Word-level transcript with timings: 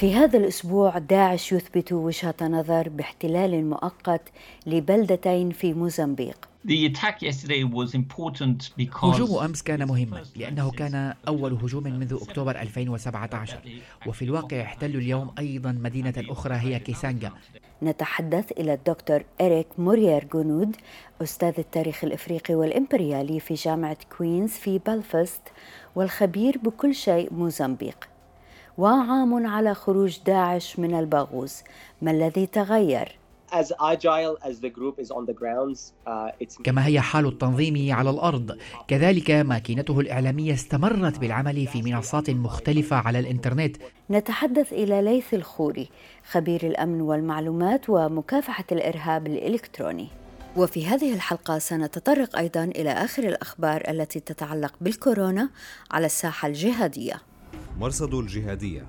في 0.00 0.14
هذا 0.14 0.38
الأسبوع 0.38 0.98
داعش 0.98 1.52
يثبت 1.52 1.92
وجهة 1.92 2.34
نظر 2.42 2.88
باحتلال 2.88 3.70
مؤقت 3.70 4.22
لبلدتين 4.66 5.50
في 5.50 5.72
موزمبيق. 5.72 6.48
هجوم 9.02 9.38
أمس 9.38 9.62
كان 9.62 9.88
مهما 9.88 10.22
لأنه 10.36 10.70
كان 10.70 11.14
أول 11.28 11.52
هجوم 11.52 11.82
منذ 11.82 12.18
أكتوبر 12.22 12.60
2017 12.60 13.58
وفي 14.06 14.24
الواقع 14.24 14.62
احتلوا 14.62 15.00
اليوم 15.00 15.30
أيضا 15.38 15.72
مدينة 15.72 16.14
أخرى 16.18 16.54
هي 16.54 16.78
كيسانغا. 16.78 17.30
نتحدث 17.82 18.52
إلى 18.52 18.74
الدكتور 18.74 19.24
إريك 19.40 19.66
موريير 19.78 20.24
جونود 20.24 20.76
أستاذ 21.22 21.54
التاريخ 21.58 22.04
الإفريقي 22.04 22.54
والإمبريالي 22.54 23.40
في 23.40 23.54
جامعة 23.54 23.96
كوينز 24.18 24.50
في 24.50 24.78
بلفاست 24.78 25.42
والخبير 25.94 26.58
بكل 26.58 26.94
شيء 26.94 27.32
موزمبيق. 27.32 28.09
وعام 28.78 29.46
على 29.46 29.74
خروج 29.74 30.18
داعش 30.26 30.78
من 30.78 30.98
الباغوز 30.98 31.62
ما 32.02 32.10
الذي 32.10 32.46
تغير؟ 32.46 33.20
As 33.52 33.72
agile 33.80 34.38
as 34.42 34.60
the 34.60 34.70
group 34.70 35.00
is 35.00 35.10
on 35.10 35.26
the 35.26 35.34
grounds, 35.34 35.92
uh, 36.06 36.62
كما 36.64 36.86
هي 36.86 37.00
حال 37.00 37.26
التنظيم 37.26 37.94
على 37.94 38.10
الأرض. 38.10 38.58
كذلك 38.88 39.30
ماكينته 39.30 40.00
الإعلامية 40.00 40.54
استمرت 40.54 41.18
بالعمل 41.18 41.66
في 41.66 41.82
منصات 41.82 42.30
مختلفة 42.30 42.96
على 42.96 43.18
الإنترنت. 43.18 43.76
نتحدث 44.10 44.72
إلى 44.72 45.02
ليث 45.02 45.34
الخوري 45.34 45.88
خبير 46.30 46.66
الأمن 46.66 47.00
والمعلومات 47.00 47.88
ومكافحة 47.88 48.64
الإرهاب 48.72 49.26
الإلكتروني. 49.26 50.08
وفي 50.56 50.86
هذه 50.86 51.14
الحلقة 51.14 51.58
سنتطرق 51.58 52.36
أيضا 52.38 52.64
إلى 52.64 52.90
آخر 52.90 53.22
الأخبار 53.22 53.82
التي 53.88 54.20
تتعلق 54.20 54.74
بالكورونا 54.80 55.48
على 55.90 56.06
الساحة 56.06 56.48
الجهادية. 56.48 57.29
مرصد 57.80 58.14
الجهادية. 58.14 58.86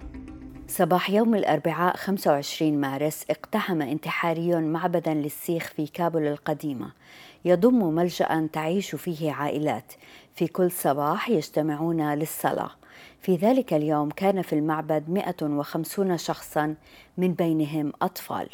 صباح 0.68 1.10
يوم 1.10 1.36
الأربعاء 1.36 1.98
25 1.98 2.82
مارس 2.82 3.26
اقتحم 3.30 3.82
انتحاري 3.82 4.56
معبدا 4.56 5.14
للسيخ 5.14 5.74
في 5.76 5.88
كابول 5.88 6.28
القديمة. 6.28 6.92
يضم 7.46 7.94
ملجأ 7.94 8.50
تعيش 8.54 8.96
فيه 8.96 9.32
عائلات. 9.32 9.94
في 10.36 10.48
كل 10.48 10.72
صباح 10.72 11.30
يجتمعون 11.30 12.14
للصلاة. 12.14 12.72
في 13.22 13.36
ذلك 13.36 13.74
اليوم 13.74 14.10
كان 14.10 14.42
في 14.42 14.54
المعبد 14.54 15.10
150 15.10 16.18
شخصا 16.18 16.76
من 17.18 17.34
بينهم 17.34 17.94
أطفال. 18.02 18.50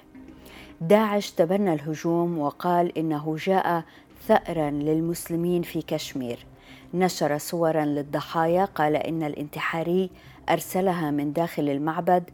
داعش 0.81 1.31
تبنى 1.31 1.73
الهجوم 1.73 2.37
وقال 2.37 2.97
إنه 2.97 3.35
جاء 3.39 3.83
ثأرا 4.27 4.69
للمسلمين 4.69 5.61
في 5.61 5.81
كشمير. 5.81 6.45
نشر 6.93 7.37
صورا 7.37 7.85
للضحايا 7.85 8.65
قال 8.65 8.95
إن 8.95 9.23
الانتحاري 9.23 10.09
أرسلها 10.49 11.11
من 11.11 11.33
داخل 11.33 11.69
المعبد 11.69 12.29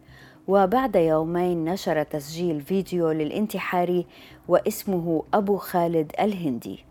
وبعد 0.47 0.95
يومين 0.95 1.65
نشر 1.65 2.03
تسجيل 2.03 2.61
فيديو 2.61 3.11
للانتحاري 3.11 4.05
واسمه 4.47 5.23
أبو 5.33 5.57
خالد 5.57 6.11
الهندي. 6.19 6.85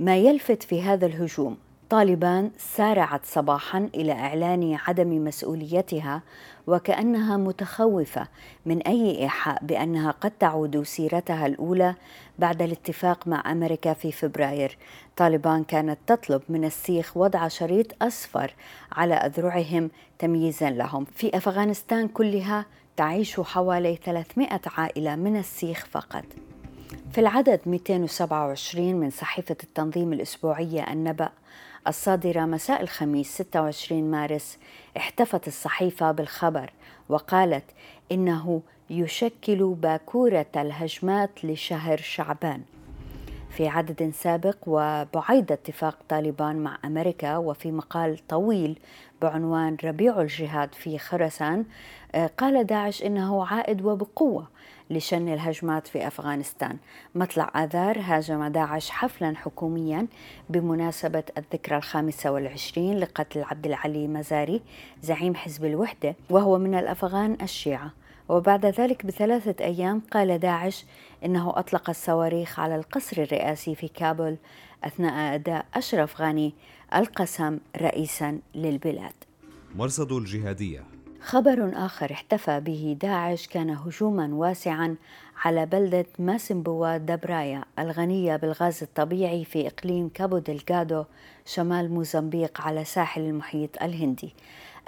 ما 0.00 0.16
يلفت 0.16 0.62
في 0.62 0.82
هذا 0.82 1.06
الهجوم. 1.06 1.63
طالبان 1.90 2.50
سارعت 2.58 3.24
صباحا 3.24 3.88
إلى 3.94 4.12
إعلان 4.12 4.78
عدم 4.86 5.24
مسؤوليتها 5.24 6.22
وكأنها 6.66 7.36
متخوفة 7.36 8.28
من 8.66 8.82
أي 8.82 9.18
إيحاء 9.18 9.64
بأنها 9.64 10.10
قد 10.10 10.30
تعود 10.30 10.82
سيرتها 10.82 11.46
الأولى 11.46 11.94
بعد 12.38 12.62
الاتفاق 12.62 13.28
مع 13.28 13.52
أمريكا 13.52 13.92
في 13.92 14.12
فبراير. 14.12 14.78
طالبان 15.16 15.64
كانت 15.64 15.98
تطلب 16.06 16.42
من 16.48 16.64
السيخ 16.64 17.16
وضع 17.16 17.48
شريط 17.48 18.02
أصفر 18.02 18.54
على 18.92 19.14
أذرعهم 19.14 19.90
تمييزا 20.18 20.70
لهم. 20.70 21.04
في 21.04 21.36
أفغانستان 21.36 22.08
كلها 22.08 22.66
تعيش 22.96 23.40
حوالي 23.40 23.98
300 24.04 24.60
عائلة 24.76 25.16
من 25.16 25.36
السيخ 25.36 25.86
فقط. 25.90 26.24
في 27.12 27.20
العدد 27.20 27.60
227 27.66 28.94
من 28.94 29.10
صحيفة 29.10 29.56
التنظيم 29.62 30.12
الأسبوعية 30.12 30.92
النبأ 30.92 31.28
الصادرة 31.88 32.40
مساء 32.40 32.82
الخميس 32.82 33.34
26 33.42 34.10
مارس 34.10 34.58
احتفت 34.96 35.48
الصحيفة 35.48 36.12
بالخبر 36.12 36.70
وقالت 37.08 37.64
إنه 38.12 38.62
يشكل 38.90 39.74
باكورة 39.74 40.46
الهجمات 40.56 41.44
لشهر 41.44 41.96
شعبان. 41.98 42.62
في 43.50 43.68
عدد 43.68 44.10
سابق 44.14 44.56
وبعيد 44.66 45.52
اتفاق 45.52 45.98
طالبان 46.08 46.56
مع 46.56 46.78
أمريكا 46.84 47.36
وفي 47.36 47.72
مقال 47.72 48.26
طويل 48.28 48.78
بعنوان 49.22 49.76
ربيع 49.84 50.20
الجهاد 50.20 50.74
في 50.74 50.98
خرسان 50.98 51.64
آه، 52.14 52.30
قال 52.38 52.66
داعش 52.66 53.02
إنه 53.02 53.46
عائد 53.46 53.82
وبقوة. 53.84 54.48
لشن 54.90 55.28
الهجمات 55.28 55.86
في 55.86 56.06
أفغانستان. 56.06 56.76
مطلع 57.14 57.50
آذار 57.56 57.98
هاجم 58.00 58.46
داعش 58.46 58.90
حفلا 58.90 59.36
حكوميا 59.36 60.06
بمناسبة 60.50 61.24
الذكرى 61.38 61.76
الخامسة 61.76 62.30
والعشرين 62.32 62.98
لقتل 62.98 63.42
عبد 63.42 63.66
العلي 63.66 64.08
مزاري 64.08 64.62
زعيم 65.02 65.34
حزب 65.34 65.64
الوحدة 65.64 66.16
وهو 66.30 66.58
من 66.58 66.74
الأفغان 66.74 67.36
الشيعة. 67.42 67.92
وبعد 68.28 68.66
ذلك 68.66 69.06
بثلاثة 69.06 69.64
أيام 69.64 70.02
قال 70.12 70.38
داعش 70.38 70.84
إنه 71.24 71.58
أطلق 71.58 71.90
الصواريخ 71.90 72.60
على 72.60 72.76
القصر 72.76 73.22
الرئاسي 73.22 73.74
في 73.74 73.88
كابول 73.88 74.36
أثناء 74.84 75.34
أداء 75.34 75.66
أشرف 75.74 76.20
غاني 76.20 76.54
القسم 76.94 77.58
رئيسا 77.76 78.38
للبلاد 78.54 79.14
مرصد 79.76 80.12
الجهادية 80.12 80.93
خبر 81.24 81.72
آخر 81.74 82.12
احتفى 82.12 82.60
به 82.60 82.96
داعش 83.00 83.46
كان 83.46 83.70
هجوما 83.70 84.34
واسعا 84.34 84.96
على 85.44 85.66
بلدة 85.66 86.06
ماسمبوا 86.18 86.96
دبرايا 86.96 87.64
الغنية 87.78 88.36
بالغاز 88.36 88.82
الطبيعي 88.82 89.44
في 89.44 89.66
إقليم 89.66 90.08
كابو 90.14 90.38
دلغادو 90.38 91.04
شمال 91.46 91.90
موزمبيق 91.90 92.60
على 92.60 92.84
ساحل 92.84 93.20
المحيط 93.20 93.82
الهندي. 93.82 94.34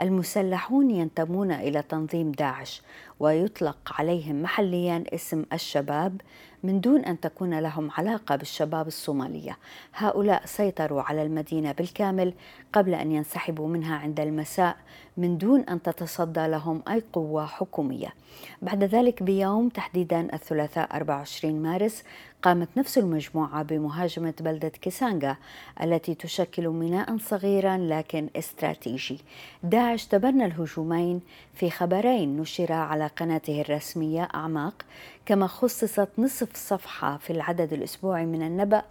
المسلحون 0.02 0.90
ينتمون 0.90 1.52
إلى 1.52 1.82
تنظيم 1.82 2.32
داعش 2.32 2.82
ويطلق 3.20 3.92
عليهم 3.98 4.42
محليا 4.42 5.04
اسم 5.14 5.44
الشباب 5.52 6.20
من 6.62 6.80
دون 6.80 7.00
أن 7.00 7.20
تكون 7.20 7.58
لهم 7.58 7.90
علاقة 7.90 8.36
بالشباب 8.36 8.86
الصومالية. 8.86 9.58
هؤلاء 9.94 10.42
سيطروا 10.44 11.02
على 11.02 11.22
المدينة 11.22 11.72
بالكامل 11.72 12.32
قبل 12.72 12.94
أن 12.94 13.12
ينسحبوا 13.12 13.68
منها 13.68 13.96
عند 13.96 14.20
المساء 14.20 14.76
من 15.16 15.38
دون 15.38 15.60
أن 15.60 15.82
تتصدى 15.82 16.46
لهم 16.46 16.82
أي 16.88 17.02
قوة 17.12 17.46
حكومية 17.46 18.14
بعد 18.62 18.84
ذلك 18.84 19.22
بيوم 19.22 19.68
تحديدا 19.68 20.34
الثلاثاء 20.34 20.96
24 20.96 21.62
مارس 21.62 22.04
قامت 22.42 22.68
نفس 22.76 22.98
المجموعة 22.98 23.62
بمهاجمة 23.62 24.34
بلدة 24.40 24.68
كيسانغا 24.68 25.36
التي 25.82 26.14
تشكل 26.14 26.68
ميناء 26.68 27.16
صغيرا 27.18 27.76
لكن 27.76 28.28
استراتيجي. 28.36 29.18
داعش 29.62 30.06
تبنى 30.06 30.44
الهجومين 30.44 31.20
في 31.54 31.70
خبرين 31.70 32.36
نشرا 32.36 32.74
على 32.74 33.06
قناته 33.06 33.60
الرسمية 33.60 34.28
أعماق 34.34 34.82
كما 35.26 35.46
خصصت 35.46 36.08
نصف 36.18 36.56
صفحة 36.56 37.16
في 37.16 37.32
العدد 37.32 37.72
الأسبوعي 37.72 38.26
من 38.26 38.42
النبأ 38.42 38.82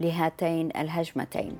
لهاتين 0.00 0.68
الهجمتين. 0.76 1.56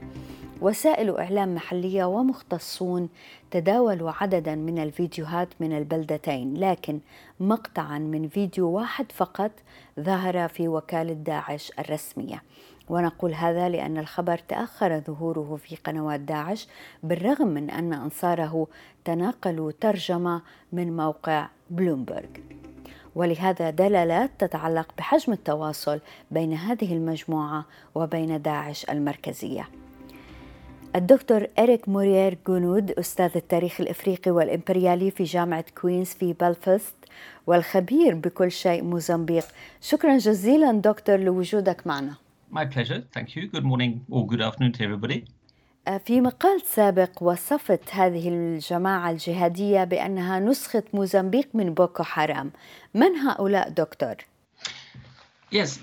وسائل 0.60 1.16
إعلام 1.16 1.54
محلية 1.54 2.04
ومختصون 2.04 3.08
تداولوا 3.50 4.12
عددا 4.20 4.54
من 4.54 4.78
الفيديوهات 4.78 5.48
من 5.60 5.72
البلدتين 5.78 6.54
لكن 6.54 7.00
مقطعا 7.40 7.98
من 7.98 8.28
فيديو 8.28 8.70
واحد 8.70 9.12
فقط 9.12 9.50
ظهر 10.00 10.48
في 10.48 10.68
وكالة 10.68 11.12
داعش 11.12 11.72
الرسمية 11.78 12.42
ونقول 12.88 13.34
هذا 13.34 13.68
لأن 13.68 13.98
الخبر 13.98 14.38
تأخر 14.38 15.00
ظهوره 15.00 15.56
في 15.56 15.76
قنوات 15.76 16.20
داعش 16.20 16.68
بالرغم 17.02 17.48
من 17.48 17.70
أن 17.70 17.92
أنصاره 17.92 18.66
تناقلوا 19.04 19.72
ترجمة 19.80 20.42
من 20.72 20.96
موقع 20.96 21.48
بلومبرغ 21.70 22.28
ولهذا 23.14 23.70
دلالات 23.70 24.30
تتعلق 24.38 24.88
بحجم 24.98 25.32
التواصل 25.32 26.00
بين 26.30 26.52
هذه 26.52 26.92
المجموعة 26.92 27.64
وبين 27.94 28.42
داعش 28.42 28.84
المركزية 28.90 29.68
الدكتور 30.96 31.46
إريك 31.58 31.88
موريير 31.88 32.38
جونود 32.46 32.90
أستاذ 32.90 33.30
التاريخ 33.36 33.80
الإفريقي 33.80 34.30
والإمبريالي 34.30 35.10
في 35.10 35.24
جامعة 35.24 35.64
كوينز 35.80 36.08
في 36.08 36.32
بلفاست 36.32 36.94
والخبير 37.46 38.14
بكل 38.14 38.50
شيء 38.50 38.84
موزمبيق 38.84 39.44
شكرا 39.80 40.18
جزيلا 40.18 40.72
دكتور 40.72 41.16
لوجودك 41.16 41.86
معنا 41.86 42.14
My 42.52 42.64
pleasure. 42.64 43.02
Thank 43.12 43.34
you. 43.34 43.48
Good 43.48 43.64
morning 43.64 43.92
or 44.08 44.26
good 44.28 44.40
afternoon 44.40 44.72
to 44.74 44.84
everybody. 44.84 45.24
في 46.04 46.20
مقال 46.20 46.60
سابق 46.60 47.10
وصفت 47.22 47.80
هذه 47.90 48.28
الجماعة 48.28 49.10
الجهادية 49.10 49.84
بأنها 49.84 50.40
نسخة 50.40 50.82
موزمبيق 50.92 51.48
من 51.54 51.74
بوكو 51.74 52.02
حرام 52.02 52.50
من 52.94 53.16
هؤلاء 53.16 53.68
دكتور؟ 53.68 54.14
Yes, 55.54 55.78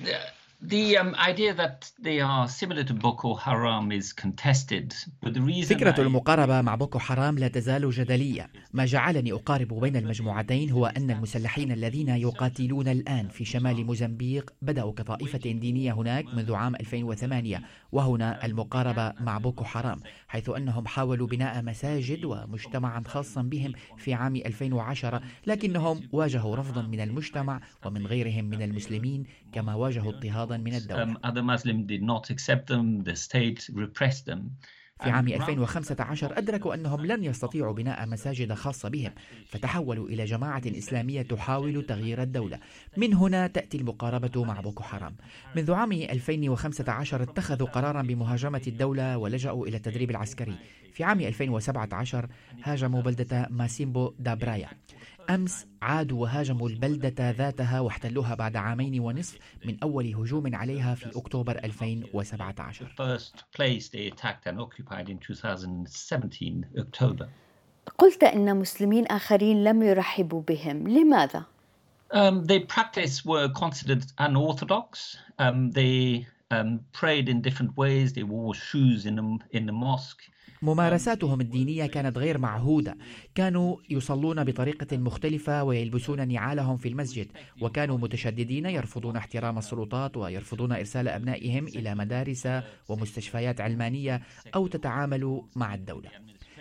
The 0.64 0.98
um, 0.98 1.16
idea 1.16 1.56
that 1.56 1.92
they 1.98 2.20
are 2.20 2.48
similar 2.48 2.84
to 2.84 2.94
Boko 2.94 3.34
Haram 3.34 3.92
is 3.92 4.14
contested, 4.14 4.94
but 5.24 5.34
the 5.34 5.42
reason 5.42 5.78
فكرة 5.78 6.02
المقاربة 6.02 6.62
مع 6.62 6.76
بوكو 6.76 7.00
حرام 7.00 7.38
لا 7.40 7.48
تزال 7.48 7.92
جدلية. 7.92 8.50
ما 8.74 8.86
جعلني 8.86 9.34
أقارب 9.34 9.74
بين 9.74 9.96
المجموعتين 9.96 10.72
هو 10.72 10.86
أن 10.86 11.12
المسلحين 11.12 11.72
الذين 11.72 12.10
يقاتلون 12.10 12.88
الآن 12.88 13.28
في 13.28 13.46
شمال 13.46 13.86
موزمبيق 13.86 14.54
بدأوا 14.62 14.94
كطائفة 14.94 15.40
دينية 15.40 15.94
هناك 15.94 16.26
منذ 16.26 16.54
عام 16.54 16.76
2008 16.76 17.62
وهنا 17.92 18.46
المقاربة 18.46 19.14
مع 19.20 19.38
بوكو 19.38 19.64
حرام 19.64 20.00
حيث 20.28 20.50
أنهم 20.50 20.88
حاولوا 20.88 21.28
بناء 21.28 21.64
مساجد 21.64 22.26
ومجتمعا 22.26 23.04
خاصا 23.08 23.42
بهم 23.42 23.74
في 23.98 24.14
عام 24.14 24.36
2010 24.36 25.22
لكنهم 25.48 26.02
واجهوا 26.12 26.56
رفضا 26.56 26.82
من 26.82 27.00
المجتمع 27.00 27.62
ومن 27.86 28.08
غيرهم 28.08 28.46
من 28.46 28.62
المسلمين 28.62 29.26
كما 29.54 29.76
واجهوا 29.76 30.12
اضطهادا 30.56 30.64
من 30.64 30.76
الدولة. 30.76 31.04
في 35.04 35.10
عام 35.10 35.28
2015 35.28 36.38
أدركوا 36.38 36.74
أنهم 36.74 37.06
لن 37.06 37.24
يستطيعوا 37.24 37.74
بناء 37.74 38.08
مساجد 38.08 38.54
خاصة 38.54 38.90
بهم 38.90 39.12
فتحولوا 39.48 40.08
إلى 40.08 40.26
جماعة 40.26 40.62
إسلامية 40.66 41.22
تحاول 41.22 41.86
تغيير 41.86 42.22
الدولة. 42.22 42.60
من 42.98 43.14
هنا 43.14 43.48
تأتي 43.48 43.78
المقاربة 43.78 44.44
مع 44.44 44.60
بوكو 44.62 44.84
حرام. 44.84 45.16
منذ 45.56 45.72
عام 45.72 45.92
2015 45.92 47.24
اتخذوا 47.24 47.68
قرارا 47.68 48.02
بمهاجمة 48.02 48.62
الدولة 48.68 49.18
ولجأوا 49.18 49.68
إلى 49.68 49.78
التدريب 49.78 50.10
العسكري. 50.12 50.56
في 50.94 51.04
عام 51.04 51.20
2017 51.20 52.28
هاجموا 52.64 53.02
بلدة 53.02 53.48
موسيمبوا 53.50 54.14
دا 54.20 54.30
برايا. 54.30 54.70
أمس 55.30 55.66
عادوا 55.82 56.22
وهاجموا 56.22 56.70
البلدة 56.70 57.32
ذاتها 57.32 57.80
واحتلوها 57.80 58.36
بعد 58.36 58.56
عامين 58.56 59.00
ونصف 59.00 59.38
من 59.66 59.78
أول 59.84 60.16
هجوم 60.16 60.56
عليها 60.56 60.96
في 60.96 61.18
أكتوبر 61.18 61.58
2017 61.64 62.88
قلت 67.98 68.24
أن 68.24 68.56
مسلمين 68.56 69.06
آخرين 69.06 69.64
لم 69.64 69.82
يرحبوا 69.82 70.42
بهم 70.42 70.88
لماذا؟ 70.88 71.46
Um, 72.14 72.44
their 72.44 72.66
practice 72.68 73.24
were 73.24 73.48
considered 73.48 74.04
unorthodox. 74.18 75.18
Um, 75.40 75.72
they 75.72 76.28
um, 76.52 76.82
prayed 76.92 77.30
in 77.30 77.42
different 77.42 77.78
ways. 77.78 78.12
They 78.12 78.24
wore 78.24 78.54
shoes 78.54 79.06
in 79.06 79.16
the, 79.16 79.38
in 79.52 79.66
the 79.66 79.72
mosque. 79.72 80.22
ممارساتهم 80.62 81.42
الدينية 81.42 81.86
كانت 81.86 82.18
غير 82.18 82.38
معهودة. 82.38 82.98
كانوا 83.36 83.78
يصلون 83.90 84.44
بطريقة 84.44 84.98
مختلفة 84.98 85.64
ويلبسون 85.64 86.28
نعالهم 86.28 86.78
في 86.78 86.88
المسجد 86.88 87.28
وكانوا 87.62 87.98
متشددين 87.98 88.66
يرفضون 88.66 89.16
احترام 89.16 89.58
السلطات 89.58 90.18
ويرفضون 90.18 90.72
إرسال 90.72 91.08
أبنائهم 91.08 91.68
إلى 91.68 91.96
مدارس 91.96 92.48
ومستشفيات 92.90 93.62
علمانية 93.62 94.22
أو 94.56 94.68
تتعاملوا 94.68 95.42
مع 95.56 95.74
الدولة. 95.74 96.10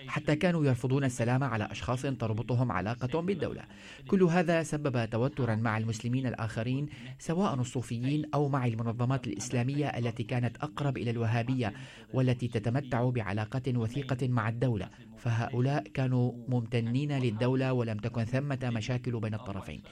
حتى 0.09 0.37
كانوا 0.37 0.65
يرفضون 0.65 1.05
السلام 1.05 1.45
على 1.45 1.69
أشخاص 1.71 2.03
تربطهم 2.03 2.73
علاقة 2.73 3.21
بالدولة. 3.21 3.63
كل 4.09 4.23
هذا 4.23 4.63
سبب 4.63 5.11
توترا 5.11 5.55
مع 5.55 5.79
المسلمين 5.79 6.27
الآخرين 6.27 6.87
سواء 7.19 7.55
الصوفيين 7.55 8.25
أو 8.35 8.49
مع 8.49 8.67
المنظمات 8.67 9.27
الإسلامية 9.27 9.87
التي 9.87 10.23
كانت 10.23 10.57
أقرب 10.57 10.97
إلى 10.99 11.11
الوهابية 11.11 11.73
والتي 12.15 12.49
تتمتع 12.49 13.11
بعلاقة 13.11 13.63
وثيقة 13.79 14.29
مع 14.29 14.49
الدولة. 14.49 14.89
فهؤلاء 15.19 15.83
كانوا 15.83 16.33
ممتنين 16.49 17.19
للدولة 17.19 17.73
ولم 17.73 17.99
تكن 17.99 18.25
ثمة 18.25 18.71
مشاكل 18.75 19.21
بين 19.21 19.35
الطرفين. 19.35 19.83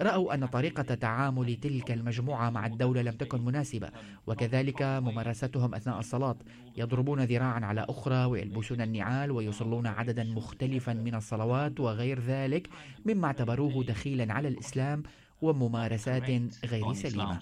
رأوا 0.00 0.34
أن 0.34 0.46
طريقة 0.46 0.94
تعامل 0.94 1.56
تلك 1.56 1.90
المجموعة 1.90 2.50
مع 2.50 2.66
الدولة 2.66 3.02
لم 3.02 3.14
تكن 3.14 3.44
مناسبة 3.44 3.90
وكذلك 4.26 4.82
ممارستهم 4.82 5.74
أثناء 5.74 5.98
الصلاة 5.98 6.36
يضربون 6.76 7.20
ذراعا 7.20 7.60
على 7.64 7.86
أخرى 7.88 8.24
ويلبسون 8.24 8.80
النعال 8.80 9.30
ويصلون 9.30 9.86
عددا 9.86 10.24
مختلفا 10.24 10.92
من 10.92 11.14
الصلوات 11.14 11.80
وغير 11.80 12.20
ذلك 12.20 12.68
مما 13.06 13.26
اعتبروه 13.26 13.84
دخيلا 13.84 14.32
على 14.32 14.48
الإسلام 14.48 15.02
وممارسات 15.42 16.30
غير 16.64 16.92
سليمة 16.92 17.40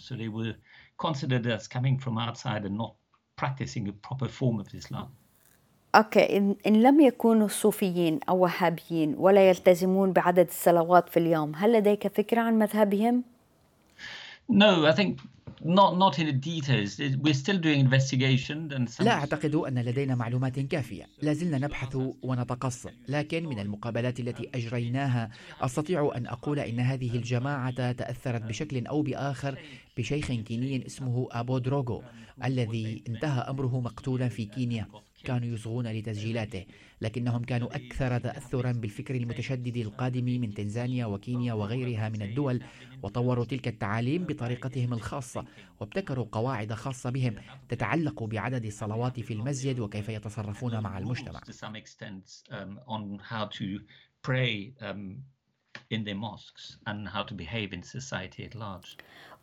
practicing 3.37 3.87
a 3.89 3.93
proper 3.93 4.29
form 4.29 4.61
of 4.61 4.75
Islam. 4.75 5.09
أوكي 5.97 6.37
إن, 6.37 6.57
إن 6.67 6.83
لم 6.83 7.01
يكونوا 7.01 7.49
صوفيين 7.49 8.21
أو 8.29 8.39
وهابيين 8.39 9.15
ولا 9.19 9.49
يلتزمون 9.49 10.13
بعدد 10.13 10.47
الصلوات 10.47 11.09
في 11.09 11.17
اليوم 11.17 11.53
هل 11.55 11.73
لديك 11.73 12.09
فكرة 12.09 12.41
عن 12.41 12.59
مذهبهم؟ 12.59 13.23
No, 14.53 14.87
I 14.87 14.93
think 14.93 15.21
not 15.67 15.97
not 15.97 16.19
in 16.19 16.27
the 16.27 16.33
details. 16.33 16.91
We're 17.25 17.35
still 17.35 17.59
doing 17.59 17.81
investigation 17.81 18.71
and 18.73 18.89
some... 18.91 19.07
لا 19.07 19.13
أعتقد 19.13 19.55
أن 19.55 19.79
لدينا 19.79 20.15
معلومات 20.15 20.61
كافية. 20.61 21.07
لا 21.23 21.33
زلنا 21.33 21.59
نبحث 21.59 21.99
ونتقص، 22.23 22.87
لكن 23.09 23.47
من 23.47 23.59
المقابلات 23.59 24.21
التي 24.21 24.51
أجريناها 24.55 25.31
أستطيع 25.61 26.13
أن 26.17 26.27
أقول 26.27 26.59
إن 26.59 26.81
هذه 26.81 27.17
الجماعة 27.17 27.93
تأثرت 27.93 28.43
بشكل 28.43 28.87
أو 28.87 29.03
بآخر 29.03 29.59
بشيخ 29.97 30.27
كيني 30.33 30.87
اسمه 30.87 31.29
أبو 31.31 31.59
دروغو 31.59 32.03
الذي 32.45 33.03
انتهى 33.09 33.41
أمره 33.41 33.81
مقتولا 33.81 34.29
في 34.29 34.45
كينيا. 34.45 34.87
كانوا 35.25 35.55
يصغون 35.55 35.87
لتسجيلاته 35.87 36.65
لكنهم 37.01 37.45
كانوا 37.45 37.77
أكثر 37.77 38.19
تأثرا 38.19 38.73
بالفكر 38.73 39.15
المتشدد 39.15 39.77
القادم 39.77 40.25
من 40.25 40.55
تنزانيا 40.55 41.07
وكينيا 41.07 41.55
وغيرها 41.55 42.09
من 42.09 42.23
الدول 42.23 42.63
وطوروا 43.03 43.45
تلك 43.45 43.69
التعاليم 43.69 44.25
بطريقتهم 44.25 44.93
الخاصة 44.93 45.36
وابتكروا 45.81 46.27
قواعد 46.33 46.73
خاصة 46.73 47.11
بهم 47.11 47.35
تتعلق 47.69 48.23
بعدد 48.25 48.65
الصلوات 48.65 49.21
في 49.21 49.35
المسجد 49.35 49.81
وكيف 49.81 50.09
يتصرفون 50.09 50.81
مع 50.81 50.99
المجتمع. 50.99 51.41
In 55.97 56.03
their 56.05 56.21
mosques 56.29 56.65
and 56.91 57.01
how 57.15 57.23
to 57.23 57.35
behave 57.35 57.73
in 57.73 57.83
society 57.83 58.43
at 58.49 58.55
large. 58.55 58.97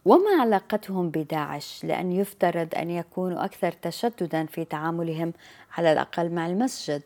وما 0.06 0.42
علاقتهم 0.42 1.10
بداعش؟ 1.10 1.86
لأن 1.86 2.12
يفترض 2.12 2.76
أن 2.76 2.90
يكونوا 2.90 3.46
أكثر 3.46 3.72
تشددا 3.72 4.46
في 4.46 4.66
تعاملهم 4.66 5.34
على 5.72 5.94
الأقل 5.94 6.30
مع 6.30 6.48
المسجد. 6.48 7.04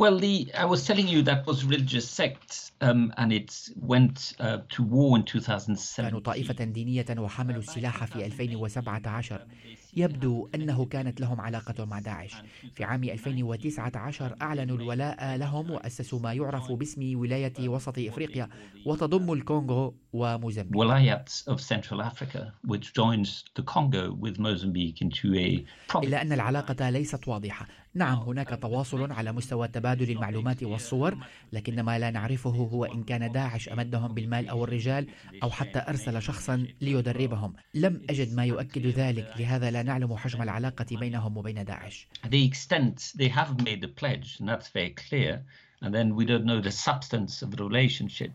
Well, 0.00 0.18
the 0.18 0.50
I 0.54 0.64
was 0.64 0.86
telling 0.86 1.08
you 1.08 1.20
that 1.22 1.46
was 1.46 1.64
religious 1.64 2.08
sect, 2.08 2.72
um, 2.80 3.12
and 3.18 3.32
it 3.32 3.68
went 3.76 4.32
uh, 4.40 4.58
to 4.70 4.82
war 4.82 5.18
in 5.18 5.24
2007. 5.24 6.10
كانوا 6.10 6.20
طائفة 6.20 6.64
دينية 6.64 7.04
وحملوا 7.18 7.60
السلاح 7.60 8.04
في 8.04 8.26
2017 8.26 9.46
يبدو 9.95 10.49
أنه 10.55 10.85
كانت 10.85 11.21
لهم 11.21 11.41
علاقة 11.41 11.85
مع 11.85 11.99
داعش. 11.99 12.35
في 12.75 12.83
عام 12.83 13.03
2019 13.03 14.35
أعلنوا 14.41 14.77
الولاء 14.77 15.35
لهم 15.37 15.71
وأسسوا 15.71 16.19
ما 16.19 16.33
يعرف 16.33 16.71
باسم 16.71 17.19
ولاية 17.19 17.69
وسط 17.69 17.99
إفريقيا 17.99 18.49
وتضم 18.85 19.33
الكونغو 19.33 19.95
وموزمبيق. 20.13 20.77
ولاية 20.77 21.25
of 21.49 21.59
Central 21.59 22.01
Africa 22.01 22.53
which 22.67 22.93
joins 22.93 23.43
the 23.55 23.63
Congo 23.63 24.11
with 24.23 24.39
Mozambique 24.39 25.01
into 25.01 25.35
a 25.35 25.65
إلا 25.95 26.21
أن 26.21 26.31
العلاقة 26.33 26.89
ليست 26.89 27.27
واضحة. 27.27 27.67
نعم 27.95 28.17
هناك 28.17 28.59
تواصل 28.61 29.11
على 29.11 29.31
مستوى 29.31 29.67
تبادل 29.67 30.11
المعلومات 30.11 30.63
والصور 30.63 31.17
لكن 31.53 31.81
ما 31.81 31.99
لا 31.99 32.11
نعرفه 32.11 32.49
هو 32.49 32.85
إن 32.85 33.03
كان 33.03 33.31
داعش 33.31 33.69
أمدهم 33.69 34.13
بالمال 34.13 34.49
أو 34.49 34.63
الرجال 34.63 35.07
أو 35.43 35.49
حتى 35.49 35.83
أرسل 35.87 36.21
شخصا 36.21 36.67
ليدربهم. 36.81 37.53
لم 37.73 38.01
أجد 38.09 38.35
ما 38.35 38.45
يؤكد 38.45 38.87
ذلك 38.87 39.33
لهذا 39.39 39.71
لا 39.71 39.83
نعلم 39.85 40.15
حجم 40.17 40.41
العلاقة 40.41 40.85
بينهم 40.91 41.37
وبين 41.37 41.65
داعش 41.65 42.07
The 42.25 42.45
extent 42.45 43.13
they 43.15 43.29
have 43.29 43.61
made 43.61 43.81
the 43.81 43.87
pledge 43.87 44.37
and 44.39 44.49
that's 44.49 44.69
very 44.69 44.93
clear 45.09 45.43
and 45.81 45.93
then 45.93 46.15
we 46.15 46.25
don't 46.25 46.45
know 46.45 46.61
the 46.61 46.71
substance 46.71 47.41
of 47.41 47.51
the 47.51 47.63
relationship 47.63 48.31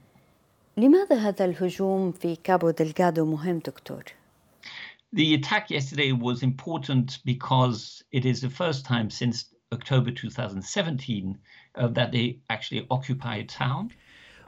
لماذا 0.77 1.17
هذا 1.17 1.45
الهجوم 1.45 2.13
في 2.13 2.37
كابو 2.37 2.71
دلغادو 2.71 3.25
مهم 3.25 3.59
دكتور؟ 3.59 4.05
The 5.13 5.35
attack 5.35 5.71
yesterday 5.71 6.13
was 6.13 6.43
important 6.43 7.19
because 7.25 8.05
it 8.13 8.25
is 8.25 8.41
the 8.41 8.51
first 8.51 8.85
time 8.85 9.11
since 9.11 9.47
October 9.73 10.11
2017 10.13 11.39
uh, 11.75 11.89
that 11.89 12.13
they 12.13 12.39
actually 12.49 12.87
occupy 12.91 13.37
a 13.37 13.45
town. 13.45 13.91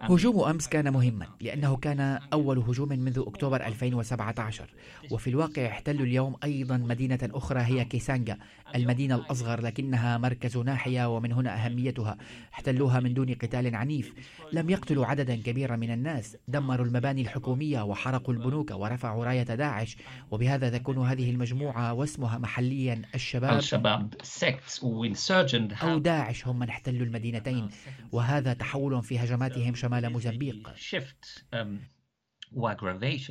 هجوم 0.03 0.41
أمس 0.41 0.69
كان 0.69 0.93
مهما 0.93 1.27
لأنه 1.41 1.77
كان 1.77 2.19
أول 2.33 2.59
هجوم 2.59 2.89
منذ 2.89 3.23
أكتوبر 3.27 3.67
2017 3.67 4.71
وفي 5.11 5.31
الواقع 5.31 5.67
احتلوا 5.67 6.07
اليوم 6.07 6.37
أيضا 6.45 6.77
مدينة 6.77 7.19
أخرى 7.23 7.61
هي 7.61 7.85
كيسانجا 7.85 8.39
المدينة 8.75 9.15
الأصغر 9.15 9.61
لكنها 9.61 10.19
مركز 10.19 10.57
ناحية 10.57 11.17
ومن 11.17 11.33
هنا 11.33 11.67
أهميتها. 11.67 12.17
احتلوها 12.55 13.01
من 13.01 13.15
دون 13.15 13.35
قتال 13.35 13.77
عنيف. 13.77 14.13
لم 14.53 14.71
يقتلوا 14.71 15.07
عددا 15.07 15.37
كبيرا 15.37 15.77
من 15.77 15.91
الناس 15.91 16.37
دمروا 16.49 16.87
المباني 16.87 17.23
الحكومية 17.23 17.83
وحرقوا 17.83 18.35
البنوك 18.35 18.71
ورفعوا 18.71 19.25
راية 19.25 19.43
داعش. 19.43 19.97
وبهذا 20.31 20.79
تكون 20.79 20.99
هذه 20.99 21.31
المجموعة 21.31 21.93
واسمها 21.93 22.39
محليا 22.39 23.03
الشباب. 23.15 23.59
الشباب. 23.59 24.15
أو 25.93 25.99
داعش 25.99 26.47
هم 26.47 26.59
من 26.59 26.69
احتلوا 26.69 27.07
المدينتين. 27.07 27.69
وهذا 28.13 28.53
تحول 28.53 29.03
في 29.03 29.19
هجماتهم 29.19 29.75
شمال 29.75 29.92
موزمبيق. 30.01 30.69
um, 31.55 31.79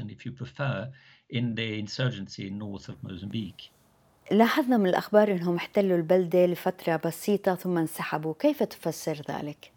if 0.10 0.25
you 0.25 0.32
prefer 0.32 0.91
in 1.34 1.56
the 1.56 1.80
insurgency 1.82 2.50
north 2.50 2.89
of 2.89 2.96
Mozambique. 3.03 3.72
لاحظنا 4.32 4.77
من 4.77 4.88
الأخبار 4.89 5.32
أنهم 5.32 5.56
احتلوا 5.56 5.98
البلدة 5.98 6.46
لفترة 6.46 6.96
بسيطة 7.06 7.56
ثم 7.56 7.77
انسحبوا. 7.77 8.34
كيف 8.39 8.63
تفسر 8.63 9.22
ذلك؟ 9.30 9.72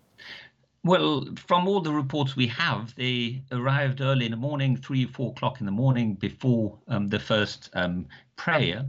Well, 0.85 1.25
from 1.37 1.67
all 1.67 1.81
the 1.81 1.93
reports 1.93 2.37
we 2.37 2.47
have, 2.49 2.95
they 2.95 3.43
arrived 3.51 4.03
early 4.03 4.27
in 4.27 4.33
the 4.33 4.37
morning, 4.37 4.77
three, 4.77 5.07
four 5.07 5.31
o'clock 5.31 5.61
in 5.61 5.67
the 5.67 5.73
morning 5.73 6.13
before 6.13 6.79
um, 6.89 7.09
the 7.09 7.19
first 7.19 7.71
um, 7.73 8.07
prayer. 8.37 8.85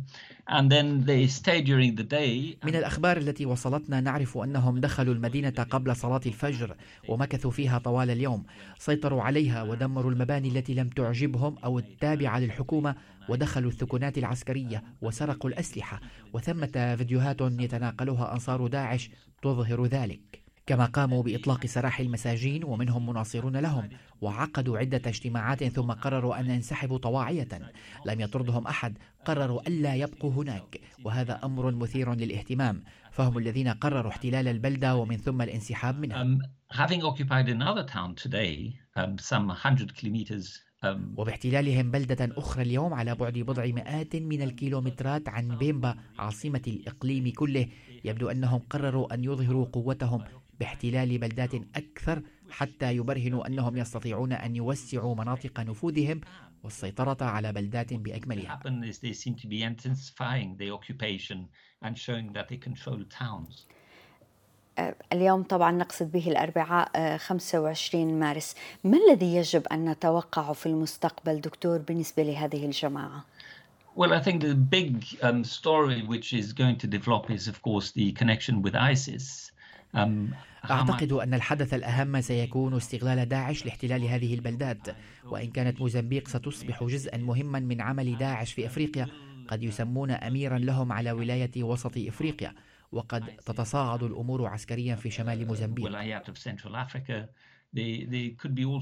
And 0.48 0.70
then 0.70 1.06
they 1.06 1.28
stayed 1.28 1.66
during 1.66 1.96
the 1.96 2.04
day. 2.04 2.58
من 2.64 2.76
الأخبار 2.76 3.18
التي 3.18 3.46
وصلتنا 3.46 4.02
نعرف 4.02 4.38
أنهم 4.38 4.80
دخلوا 4.80 5.14
المدينة 5.14 5.50
قبل 5.50 5.96
صلاة 5.96 6.22
الفجر 6.26 6.76
ومكثوا 7.10 7.52
فيها 7.52 7.78
طوال 7.78 8.10
اليوم 8.10 8.46
سيطروا 8.78 9.22
عليها 9.22 9.64
ودمروا 9.64 10.12
المباني 10.12 10.48
التي 10.50 10.74
لم 10.74 10.90
تعجبهم 10.90 11.58
أو 11.58 11.80
التابعة 11.80 12.40
للحكومة 12.40 12.96
ودخلوا 13.30 13.72
الثكنات 13.72 14.18
العسكرية 14.18 14.84
وسرقوا 15.02 15.50
الأسلحة 15.50 16.02
وثمة 16.34 16.96
فيديوهات 16.98 17.42
يتناقلها 17.42 18.34
أنصار 18.34 18.68
داعش 18.68 19.10
تظهر 19.42 19.86
ذلك 19.86 20.45
كما 20.66 20.86
قاموا 20.86 21.24
بإطلاق 21.24 21.66
سراح 21.66 22.00
المساجين 22.00 22.64
ومنهم 22.64 23.10
مناصرون 23.10 23.58
لهم 23.58 23.90
وعقدوا 24.22 24.78
عدة 24.78 25.02
اجتماعات 25.06 25.64
ثم 25.64 25.92
قرروا 25.92 26.40
أن 26.40 26.50
ينسحبوا 26.50 26.98
طواعية. 26.98 27.48
لم 28.06 28.22
يطردهم 28.22 28.68
أحد 28.68 28.98
قرروا 29.26 29.68
ألا 29.68 29.96
يبقوا 29.96 30.32
هناك 30.32 30.82
وهذا 31.04 31.40
أمر 31.44 31.72
مثير 31.72 32.14
للاهتمام. 32.14 32.84
فهم 33.12 33.38
الذين 33.38 33.68
قرروا 33.68 34.12
احتلال 34.12 34.48
البلدة 34.48 34.96
ومن 34.96 35.18
ثم 35.18 35.42
الانسحاب 35.42 36.00
منها. 36.00 36.24
Um, 36.24 36.42
having 36.72 37.04
occupied 37.04 37.50
another 37.50 37.84
town 37.84 38.16
today 38.16 38.74
um, 38.98 39.18
some 39.18 39.48
100 39.48 39.94
kilometers 39.94 40.66
um, 40.84 41.14
وباحتلالهم 41.18 41.92
بلدة 41.92 42.30
أخرى 42.38 42.64
اليوم 42.64 42.94
على 42.94 43.16
بعد 43.16 43.34
بضع 43.34 43.66
مئات 43.66 44.16
من 44.16 44.42
الكيلومترات 44.42 45.30
عن 45.30 45.58
بيمبا 45.58 45.96
عاصمة 46.20 46.62
الإقليم 46.68 47.32
كله 47.32 47.68
يبدو 48.06 48.30
أنهم 48.30 48.60
قرروا 48.70 49.14
أن 49.14 49.24
يظهروا 49.24 49.66
قوتهم 49.66 50.24
باحتلال 50.60 51.18
بلدات 51.18 51.54
أكثر 51.76 52.22
حتى 52.50 52.96
يبرهنوا 52.96 53.48
أنهم 53.48 53.78
يستطيعون 53.78 54.34
أن 54.34 54.56
يوسعوا 54.56 55.16
مناطق 55.16 55.60
نفوذهم 55.60 56.22
والسيطرة 56.64 57.26
على 57.26 57.54
بلدات 57.54 57.94
بأكملها. 57.94 58.60
اليوم 65.14 65.44
طبعا 65.44 65.72
نقصد 65.72 66.12
به 66.12 66.28
الأربعاء 66.28 67.18
25 67.18 68.10
آه، 68.10 68.14
مارس 68.14 68.56
ما 68.84 68.98
الذي 68.98 69.36
يجب 69.36 69.68
أن 69.68 69.90
نتوقعه 69.90 70.54
في 70.54 70.66
المستقبل 70.66 71.42
دكتور 71.42 71.78
بالنسبة 71.78 72.24
لهذه 72.24 72.66
الجماعة؟ 72.66 73.26
Well, 73.96 74.12
I 74.12 74.20
think 74.20 74.42
the 74.42 74.56
big 74.56 75.06
um, 75.22 75.46
story 75.46 76.02
which 76.02 76.34
is 76.34 76.52
going 76.52 76.78
to 76.80 76.88
develop 76.88 77.32
is, 77.32 77.48
of 77.48 77.62
course, 77.62 77.92
the 77.92 78.12
connection 78.12 78.62
with 78.62 78.76
ISIS. 78.76 79.52
أعتقد 80.72 81.12
أن 81.12 81.34
الحدث 81.34 81.74
الأهم 81.74 82.22
سيكون 82.22 82.76
استغلال 82.76 83.30
داعش 83.30 83.66
لاحتلال 83.66 84.04
هذه 84.04 84.34
البلدات 84.34 84.88
وإن 85.24 85.52
كانت 85.52 85.82
موزمبيق 85.82 86.28
ستصبح 86.28 86.84
جزءا 86.84 87.18
مهما 87.18 87.60
من 87.60 87.82
عمل 87.82 88.18
داعش 88.18 88.54
في 88.54 88.66
أفريقيا. 88.66 89.08
قد 89.48 89.64
يسمون 89.64 90.12
أميرا 90.12 90.58
لهم 90.58 90.92
على 90.92 91.12
ولاية 91.12 91.64
وسط 91.64 91.98
إفريقيا 91.98 92.54
وقد 92.92 93.24
تتصاعد 93.46 94.04
الأمور 94.04 94.46
عسكريا 94.46 94.96
في 94.96 95.10
شمال 95.10 95.48
موزمبيق. 95.48 95.86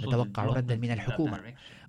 نتوقع 0.07 0.43
ردا 0.45 0.75
من 0.75 0.91
الحكومة. 0.91 1.37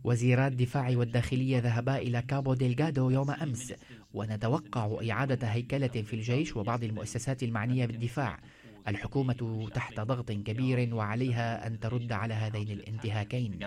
وزيرا 0.05 0.47
الدفاع 0.47 0.91
والداخلية 0.97 1.59
ذهبا 1.59 1.97
إلى 1.97 2.23
كابو 2.23 2.55
ديلغادو 2.55 3.11
يوم 3.11 3.31
أمس 3.31 3.75
ونتوقع 4.15 4.99
إعادة 5.11 5.47
هيكلة 5.49 5.89
في 5.89 6.15
الجيش 6.15 6.57
وبعض 6.57 6.85
المؤسسات 6.85 7.43
المعنية 7.43 7.87
بالدفاع. 7.87 8.41
الحكومة 8.89 9.69
تحت 9.75 10.01
ضغط 10.01 10.33
كبير 10.33 10.95
وعليها 10.95 11.67
أن 11.67 11.81
ترد 11.81 12.13
على 12.13 12.35
هذين 12.35 12.71
الانتهاكين. 12.71 13.59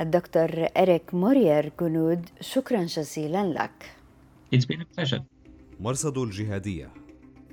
الدكتور 0.00 0.66
إريك 0.76 1.14
مورير 1.14 1.72
جنود 1.80 2.28
شكرا 2.40 2.84
جزيلا 2.84 3.52
لك. 3.52 3.96
It's 4.54 4.64
been 4.64 4.80
a 4.80 5.00
pleasure. 5.00 5.20
مرصد 5.80 6.18
الجهادية 6.18 6.90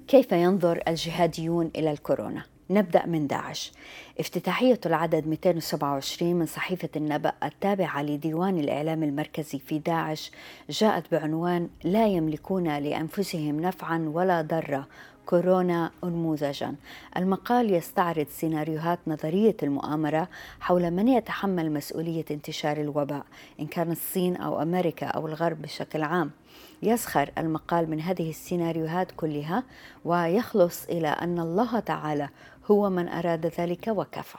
كيف 0.07 0.31
ينظر 0.31 0.81
الجهاديون 0.87 1.71
إلى 1.75 1.91
الكورونا؟ 1.91 2.43
نبدأ 2.71 3.05
من 3.05 3.27
داعش. 3.27 3.71
افتتاحية 4.19 4.79
العدد 4.85 5.27
227 5.27 6.35
من 6.35 6.45
صحيفة 6.45 6.89
النبأ 6.95 7.33
التابعة 7.43 8.03
لديوان 8.03 8.59
الإعلام 8.59 9.03
المركزي 9.03 9.59
في 9.59 9.79
داعش 9.79 10.31
جاءت 10.69 11.11
بعنوان 11.11 11.69
لا 11.83 12.07
يملكون 12.07 12.77
لأنفسهم 12.77 13.59
نفعا 13.59 14.11
ولا 14.13 14.41
ضرا 14.41 14.85
كورونا 15.25 15.91
أنموذجا. 16.03 16.75
المقال 17.17 17.73
يستعرض 17.73 18.27
سيناريوهات 18.29 18.99
نظرية 19.07 19.57
المؤامرة 19.63 20.27
حول 20.59 20.91
من 20.91 21.07
يتحمل 21.07 21.71
مسؤولية 21.71 22.25
انتشار 22.31 22.77
الوباء 22.77 23.25
إن 23.59 23.67
كان 23.67 23.91
الصين 23.91 24.35
أو 24.35 24.61
أمريكا 24.61 25.05
أو 25.05 25.27
الغرب 25.27 25.61
بشكل 25.61 26.03
عام. 26.03 26.31
يسخر 26.83 27.31
المقال 27.37 27.89
من 27.89 28.01
هذه 28.01 28.29
السيناريوهات 28.29 29.11
كلها 29.11 29.63
ويخلص 30.05 30.85
إلى 30.85 31.07
أن 31.07 31.39
الله 31.39 31.79
تعالى 31.79 32.29
هو 32.71 32.89
من 32.89 33.07
أراد 33.07 33.45
ذلك 33.45 33.87
وكفى. 33.87 34.37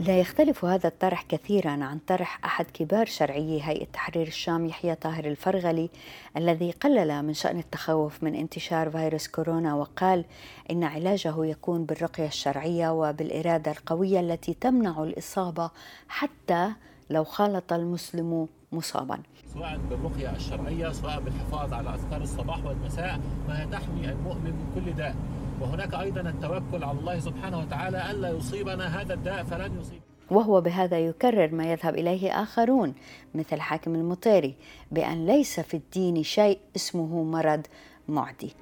لا 0.00 0.20
يختلف 0.20 0.64
هذا 0.64 0.88
الطرح 0.88 1.22
كثيرا 1.22 1.70
عن 1.70 1.98
طرح 1.98 2.44
أحد 2.44 2.66
كبار 2.74 3.06
شرعيي 3.06 3.62
هيئة 3.62 3.84
تحرير 3.84 4.26
الشام 4.26 4.66
يحيى 4.66 4.94
طاهر 4.94 5.24
الفرغلي 5.24 5.90
الذي 6.36 6.70
قلل 6.70 7.22
من 7.22 7.34
شأن 7.34 7.58
التخوف 7.58 8.22
من 8.22 8.34
انتشار 8.34 8.90
فيروس 8.90 9.28
كورونا 9.28 9.74
وقال 9.74 10.24
إن 10.70 10.84
علاجه 10.84 11.44
يكون 11.44 11.84
بالرقية 11.84 12.26
الشرعية 12.26 12.88
وبالإرادة 12.88 13.70
القوية 13.70 14.20
التي 14.20 14.54
تمنع 14.54 15.02
الإصابة 15.02 15.70
حتى 16.08 16.72
لو 17.10 17.24
خالط 17.24 17.72
المسلم 17.72 18.48
مصابا. 18.72 19.18
سواء 19.54 19.80
بالرقية 19.90 20.36
الشرعية 20.36 20.92
سواء 20.92 21.20
بالحفاظ 21.20 21.72
على 21.72 21.94
أذكار 21.94 22.22
الصباح 22.22 22.64
والمساء 22.64 23.20
فهي 23.48 23.66
تحمي 23.66 24.08
المؤمن 24.08 24.50
من 24.50 24.72
كل 24.74 24.92
داء 24.92 25.16
وهناك 25.62 25.94
أيضا 25.94 26.20
التوكل 26.20 26.84
على 26.84 26.98
الله 26.98 27.20
سبحانه 27.20 27.58
وتعالى 27.58 28.10
ألا 28.10 28.28
يصيبنا 28.28 29.00
هذا 29.00 29.14
الداء 29.14 29.44
فلن 29.44 29.80
يصيب. 29.80 30.00
وهو 30.30 30.60
بهذا 30.60 30.98
يكرر 30.98 31.54
ما 31.54 31.72
يذهب 31.72 31.94
إليه 31.94 32.42
آخرون 32.42 32.94
مثل 33.34 33.60
حاكم 33.60 33.94
المطيري 33.94 34.54
بأن 34.90 35.26
ليس 35.26 35.60
في 35.60 35.76
الدين 35.76 36.22
شيء 36.22 36.58
اسمه 36.76 37.22
مرض 37.22 37.66
معدي. 38.08 38.52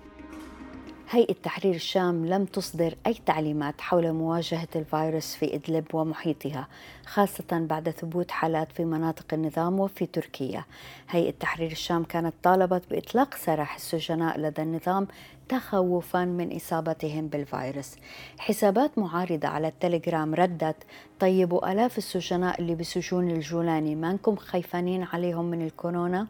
هيئة 1.11 1.33
تحرير 1.43 1.75
الشام 1.75 2.27
لم 2.27 2.45
تصدر 2.45 2.95
أي 3.07 3.15
تعليمات 3.27 3.81
حول 3.81 4.13
مواجهة 4.13 4.69
الفيروس 4.77 5.35
في 5.35 5.55
إدلب 5.55 5.95
ومحيطها 5.95 6.69
خاصة 7.07 7.45
بعد 7.51 7.91
ثبوت 7.91 8.31
حالات 8.31 8.73
في 8.73 8.85
مناطق 8.85 9.35
النظام 9.35 9.81
وفي 9.81 10.07
تركيا. 10.07 10.65
هيئة 11.09 11.31
تحرير 11.41 11.71
الشام 11.71 12.05
كانت 12.05 12.35
طالبت 12.43 12.83
بإطلاق 12.91 13.35
سراح 13.35 13.75
السجناء 13.75 14.41
لدى 14.41 14.63
النظام 14.63 15.07
تخوفا 15.51 16.25
من 16.25 16.57
إصابتهم 16.57 17.27
بالفيروس 17.27 17.97
حسابات 18.39 18.99
معارضة 18.99 19.49
على 19.49 19.69
التليجرام 19.69 20.35
ردت 20.35 20.77
طيبوا 21.21 21.73
ألاف 21.73 21.99
السجناء 21.99 22.61
اللي 22.61 22.75
بسجون 22.75 23.31
الجولاني 23.31 23.95
ما 23.95 24.11
انكم 24.11 24.37
خايفانين 24.37 25.03
عليهم 25.03 25.45
من 25.45 25.63
الكورونا؟ 25.67 26.27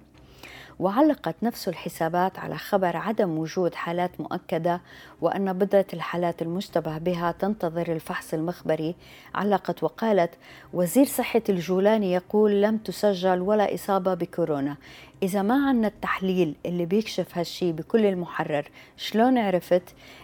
وعلقت 0.81 1.35
نفس 1.43 1.69
الحسابات 1.69 2.39
على 2.39 2.59
خبر 2.59 2.97
عدم 2.97 3.39
وجود 3.39 3.75
حالات 3.75 4.21
مؤكدة 4.21 4.81
وأن 5.21 5.53
بضعة 5.53 5.87
الحالات 5.93 6.43
المشتبه 6.43 6.99
بها 6.99 7.33
تنتظر 7.33 7.93
الفحص 7.93 8.35
المخبري 8.35 8.95
علقت 9.35 9.83
وقالت 9.83 10.31
وزير 10.73 11.05
صحة 11.05 11.43
الجولاني 11.49 12.13
يقول 12.13 12.63
لم 12.63 12.79
تسجل 12.79 13.41
ولا 13.41 13.75
إصابة 13.75 14.15
بكورونا 14.15 14.77
إذا 15.23 15.43
ما 15.43 15.69
عنا 15.69 15.89
التحليل 15.89 16.55
اللي 16.67 16.87
بيكشف 16.87 17.39
هالشي 17.39 17.73
بكل 17.73 18.07
المحرر 18.07 18.71
شلون 18.97 19.39
عرفت؟ 19.39 19.83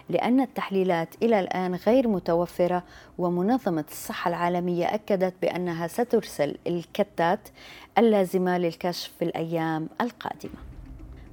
لأن 0.08 0.40
التحليلات 0.40 1.14
إلى 1.22 1.40
الآن 1.40 1.74
غير 1.74 2.08
متوفرة 2.08 2.82
ومنظمة 3.18 3.84
الصحة 3.90 4.28
العالمية 4.28 4.94
أكدت 4.94 5.34
بأنها 5.42 5.86
سترسل 5.86 6.56
الكتات 6.66 7.48
اللازمة 7.98 8.58
للكشف 8.58 9.12
في 9.18 9.24
الأيام 9.24 9.88
القادمة 10.00 10.76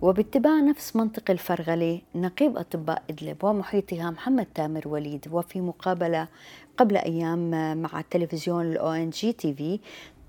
وباتباع 0.01 0.59
نفس 0.59 0.95
منطق 0.95 1.31
الفرغلي 1.31 2.01
نقيب 2.15 2.57
أطباء 2.57 3.03
إدلب 3.09 3.43
ومحيطها 3.43 4.09
محمد 4.09 4.47
تامر 4.55 4.87
وليد 4.87 5.27
وفي 5.31 5.61
مقابلة 5.61 6.27
قبل 6.77 6.97
أيام 6.97 7.51
مع 7.81 8.01
تلفزيون 8.11 8.65
الأو 8.65 8.91
إن 8.91 9.09
جي 9.09 9.33
تي 9.33 9.53
في 9.53 9.79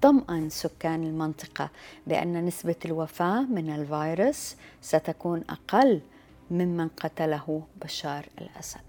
طمأن 0.05 0.51
سكان 0.51 1.05
المنطقة 1.05 1.71
بأن 2.07 2.45
نسبة 2.45 2.75
الوفاة 2.85 3.41
من 3.41 3.71
الفيروس 3.71 4.57
ستكون 4.81 5.45
أقل 5.51 6.01
ممن 6.51 6.89
قتله 6.89 7.63
بشار 7.85 8.27
الأسد. 8.41 8.81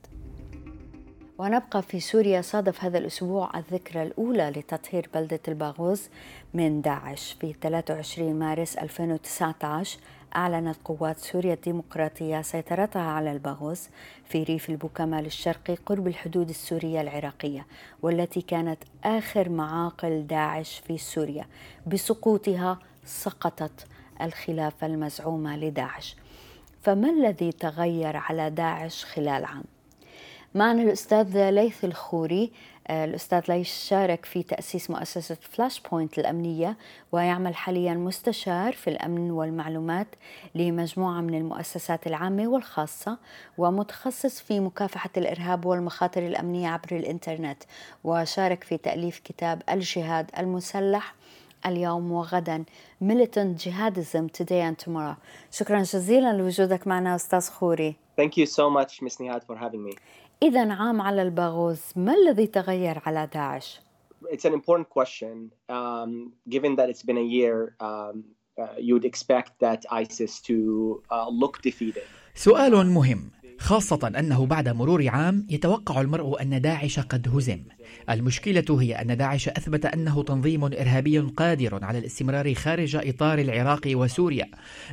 ونبقى 1.37 1.81
في 1.81 1.99
سوريا 1.99 2.41
صادف 2.41 2.83
هذا 2.83 2.97
الأسبوع 2.97 3.59
الذكرى 3.59 4.03
الأولى 4.03 4.49
لتطهير 4.49 5.09
بلدة 5.13 5.39
الباغوز 5.47 6.09
من 6.53 6.81
داعش 6.81 7.35
في 7.41 7.55
23 7.61 8.39
مارس 8.39 8.77
2019 8.77 9.99
أعلنت 10.35 10.75
قوات 10.85 11.17
سوريا 11.17 11.53
الديمقراطية 11.53 12.41
سيطرتها 12.41 13.01
على 13.01 13.31
الباغوز 13.31 13.89
في 14.25 14.43
ريف 14.43 14.69
البوكمال 14.69 15.25
الشرقي 15.25 15.75
قرب 15.75 16.07
الحدود 16.07 16.49
السورية 16.49 17.01
العراقية 17.01 17.65
والتي 18.01 18.41
كانت 18.41 18.83
آخر 19.03 19.49
معاقل 19.49 20.27
داعش 20.27 20.81
في 20.87 20.97
سوريا 20.97 21.45
بسقوطها 21.87 22.79
سقطت 23.05 23.87
الخلافة 24.21 24.87
المزعومة 24.87 25.57
لداعش 25.57 26.15
فما 26.81 27.09
الذي 27.09 27.51
تغير 27.51 28.17
على 28.17 28.49
داعش 28.49 29.05
خلال 29.05 29.45
عام؟ 29.45 29.63
معنا 30.55 30.81
الأستاذ 30.81 31.49
ليث 31.49 31.85
الخوري 31.85 32.51
الأستاذ 32.89 33.41
ليث 33.49 33.87
شارك 33.87 34.25
في 34.25 34.43
تأسيس 34.43 34.89
مؤسسة 34.89 35.37
فلاش 35.41 35.79
بوينت 35.79 36.19
الأمنية 36.19 36.77
ويعمل 37.11 37.55
حاليا 37.55 37.93
مستشار 37.93 38.73
في 38.73 38.89
الأمن 38.89 39.31
والمعلومات 39.31 40.07
لمجموعة 40.55 41.21
من 41.21 41.35
المؤسسات 41.35 42.07
العامة 42.07 42.47
والخاصة 42.47 43.17
ومتخصص 43.57 44.39
في 44.41 44.59
مكافحة 44.59 45.09
الإرهاب 45.17 45.65
والمخاطر 45.65 46.27
الأمنية 46.27 46.69
عبر 46.69 46.91
الإنترنت 46.91 47.63
وشارك 48.03 48.63
في 48.63 48.77
تأليف 48.77 49.19
كتاب 49.19 49.61
الجهاد 49.69 50.31
المسلح 50.39 51.15
اليوم 51.65 52.11
وغدا 52.11 52.63
Militant 53.03 53.57
Jihadism 53.63 54.29
Today 54.31 54.61
and 54.61 54.77
Tomorrow. 54.85 55.15
شكرا 55.51 55.81
جزيلا 55.81 56.33
لوجودك 56.33 56.87
معنا 56.87 57.15
أستاذ 57.15 57.49
خوري. 57.49 57.95
Thank 58.21 58.37
you 58.37 58.45
so 58.45 58.69
much 58.69 59.01
Miss 59.01 59.17
Nihad 59.17 59.43
for 59.43 59.55
having 59.55 59.83
me. 59.83 59.93
إذا 60.43 60.73
عام 60.73 61.01
على 61.01 61.21
الباغوز 61.21 61.81
ما 61.95 62.13
الذي 62.13 62.47
تغير 62.47 63.01
على 63.05 63.29
داعش؟ 63.33 63.79
It's 64.31 64.45
an 64.45 64.53
important 64.53 64.89
question 64.89 65.51
um, 65.69 66.33
given 66.49 66.75
that 66.75 66.89
it's 66.89 67.03
been 67.03 67.17
a 67.17 67.27
year 67.37 67.75
um, 67.79 68.23
uh, 68.57 68.67
you 68.77 68.93
would 68.95 69.05
expect 69.05 69.51
that 69.59 69.85
ISIS 69.91 70.41
to 70.41 71.01
uh, 71.11 71.29
look 71.29 71.61
defeated 71.61 72.03
سؤال 72.35 72.87
مهم 72.87 73.31
خاصة 73.59 74.07
أنه 74.19 74.45
بعد 74.45 74.69
مرور 74.69 75.07
عام 75.07 75.47
يتوقع 75.49 76.01
المرء 76.01 76.41
أن 76.41 76.61
داعش 76.61 76.99
قد 76.99 77.27
هزم 77.27 77.63
المشكلة 78.09 78.81
هي 78.81 78.93
أن 78.93 79.17
داعش 79.17 79.49
أثبت 79.49 79.85
أنه 79.85 80.23
تنظيم 80.23 80.63
إرهابي 80.63 81.19
قادر 81.19 81.85
على 81.85 81.97
الاستمرار 81.97 82.53
خارج 82.53 82.95
إطار 82.95 83.39
العراق 83.39 83.81
وسوريا 83.87 84.47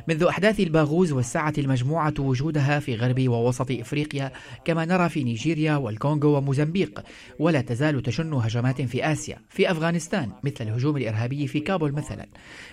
منذ 0.07 0.23
أحداث 0.23 0.59
الباغوز 0.59 1.11
وسعت 1.11 1.59
المجموعة 1.59 2.13
وجودها 2.19 2.79
في 2.79 2.95
غرب 2.95 3.29
ووسط 3.29 3.71
إفريقيا 3.71 4.31
كما 4.65 4.85
نرى 4.85 5.09
في 5.09 5.23
نيجيريا 5.23 5.75
والكونغو 5.75 6.37
وموزمبيق. 6.37 7.03
ولا 7.39 7.61
تزال 7.61 8.03
تشن 8.03 8.33
هجمات 8.33 8.81
في 8.81 9.11
آسيا 9.11 9.37
في 9.49 9.71
أفغانستان 9.71 10.31
مثل 10.43 10.55
الهجوم 10.61 10.97
الإرهابي 10.97 11.47
في 11.47 11.59
كابول 11.59 11.91
مثلا. 11.91 12.27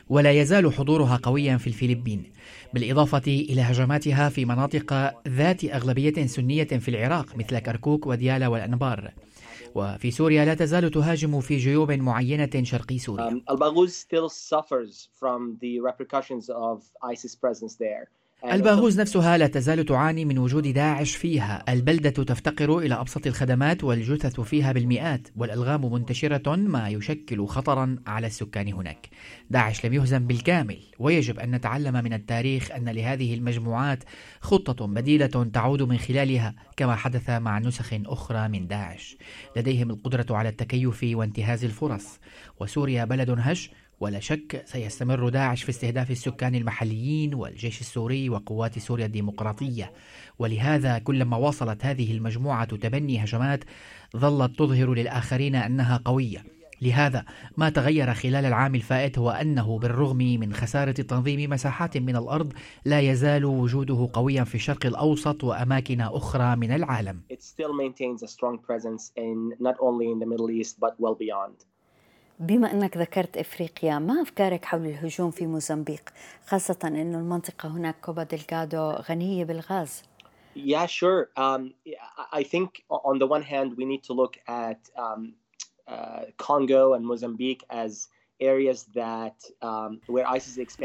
ولا 0.08 0.30
يزال 0.30 0.72
حضورها 0.72 1.16
قويا 1.16 1.56
في 1.56 1.66
الفلبين. 1.66 2.22
بالإضافة 2.74 3.22
إلى 3.26 3.62
هجماتها 3.62 4.28
في 4.28 4.44
مناطق 4.44 5.14
ذات 5.28 5.64
أغلبية 5.64 6.26
سنية 6.26 6.64
في 6.64 6.88
العراق 6.88 7.36
مثل 7.36 7.58
كركوك 7.58 8.06
وديالا 8.06 8.48
والأنبار. 8.48 9.10
وفي 9.74 10.10
سوريا 10.10 10.44
لا 10.44 10.54
تزال 10.54 10.90
تهاجم 10.90 11.40
في 11.40 11.56
جيوب 11.56 11.92
معينة 11.92 12.62
شرقي 12.62 12.98
سوريا. 12.98 13.30
Um, 13.30 13.42
Al-Baghouz 13.48 13.90
still 13.90 14.28
suffers 14.28 15.08
from 15.20 15.58
the 15.60 15.80
repercussions 15.80 16.48
of 16.50 16.82
ISIS 17.02 17.34
presence 17.34 17.76
there. 17.76 18.10
الباغوز 18.44 19.00
نفسها 19.00 19.38
لا 19.38 19.46
تزال 19.46 19.84
تعاني 19.84 20.24
من 20.24 20.38
وجود 20.38 20.66
داعش 20.66 21.16
فيها. 21.16 21.64
البلدة 21.68 22.10
تفتقر 22.10 22.78
إلى 22.78 22.94
أبسط 22.94 23.26
الخدمات 23.26 23.84
والجثث 23.84 24.40
فيها 24.40 24.72
بالمئات 24.72 25.28
والألغام 25.36 25.92
منتشرة 25.92 26.56
ما 26.56 26.88
يشكل 26.88 27.46
خطرا 27.46 27.96
على 28.06 28.26
السكان 28.26 28.72
هناك. 28.72 29.08
داعش 29.50 29.86
لم 29.86 29.92
يهزم 29.92 30.26
بالكامل 30.26 30.78
ويجب 30.98 31.38
أن 31.38 31.50
نتعلم 31.50 32.04
من 32.04 32.12
التاريخ 32.12 32.70
أن 32.70 32.88
لهذه 32.88 33.34
المجموعات 33.34 34.04
خطة 34.40 34.86
بديلة 34.86 35.50
تعود 35.52 35.82
من 35.82 35.98
خلالها 35.98 36.54
كما 36.76 36.96
حدث 36.96 37.30
مع 37.30 37.58
نسخ 37.58 37.90
أخرى 38.06 38.48
من 38.48 38.66
داعش. 38.66 39.16
لديهم 39.56 39.90
القدرة 39.90 40.36
على 40.36 40.48
التكيف 40.48 41.00
وانتهاز 41.02 41.64
الفرص. 41.64 42.18
وسوريا 42.60 43.04
بلد 43.04 43.34
هش 43.38 43.70
ولا 44.00 44.20
شك 44.20 44.62
سيستمر 44.66 45.28
داعش 45.28 45.62
في 45.62 45.70
استهداف 45.70 46.10
السكان 46.10 46.54
المحليين 46.54 47.34
والجيش 47.34 47.80
السوري 47.80 48.30
وقوات 48.30 48.78
سوريا 48.78 49.06
الديمقراطية 49.06 49.92
ولهذا 50.38 50.98
كلما 50.98 51.36
واصلت 51.36 51.84
هذه 51.84 52.12
المجموعة 52.12 52.64
تبني 52.64 53.24
هجمات 53.24 53.64
ظلت 54.16 54.58
تظهر 54.58 54.94
للآخرين 54.94 55.54
أنها 55.54 56.02
قوية 56.04 56.44
لهذا 56.82 57.24
ما 57.56 57.70
تغير 57.70 58.14
خلال 58.14 58.44
العام 58.44 58.74
الفائت 58.74 59.18
هو 59.18 59.30
أنه 59.30 59.78
بالرغم 59.78 60.16
من 60.16 60.52
خسارة 60.52 60.92
تنظيم 60.92 61.50
مساحات 61.50 61.96
من 61.96 62.16
الأرض 62.16 62.52
لا 62.84 63.00
يزال 63.00 63.44
وجوده 63.44 64.08
قويا 64.12 64.44
في 64.44 64.54
الشرق 64.54 64.86
الأوسط 64.86 65.44
وأماكن 65.44 66.00
أخرى 66.00 66.56
من 66.56 66.72
العالم. 66.72 67.20
It 67.32 67.42
still 67.42 67.74
maintains 67.74 68.22
a 68.22 68.28
strong 68.28 68.58
presence 68.58 69.12
in 69.16 69.52
not 69.60 69.76
only 69.80 70.10
in 70.10 70.18
the 70.18 70.26
Middle 70.26 70.50
East 70.50 70.80
but 70.80 70.94
well 70.98 71.14
beyond. 71.14 71.69
بما 72.40 72.72
أنك 72.72 72.96
ذكرت 72.96 73.36
إفريقيا 73.36 73.98
ما 73.98 74.22
أفكارك 74.22 74.64
حول 74.64 74.86
الهجوم 74.86 75.30
في 75.30 75.46
موزمبيق 75.46 76.10
خاصة 76.46 76.78
أن 76.84 77.14
المنطقة 77.14 77.68
هناك 77.68 78.00
كوبا 78.00 78.22
دلغادو 78.22 78.90
غنية 78.90 79.44
بالغاز 79.44 80.02
Yeah, 80.56 80.86
sure. 80.86 81.28
Um, 81.36 81.74
I 82.32 82.42
think 82.42 82.82
on 82.90 83.18
the 83.20 83.26
one 83.26 83.42
hand, 83.42 83.76
we 83.76 83.84
need 83.84 84.02
to 84.08 84.12
look 84.12 84.34
at 84.48 84.80
um, 84.96 85.34
uh, 85.86 86.24
Congo 86.38 86.94
and 86.94 87.06
Mozambique 87.06 87.62
as 87.70 88.08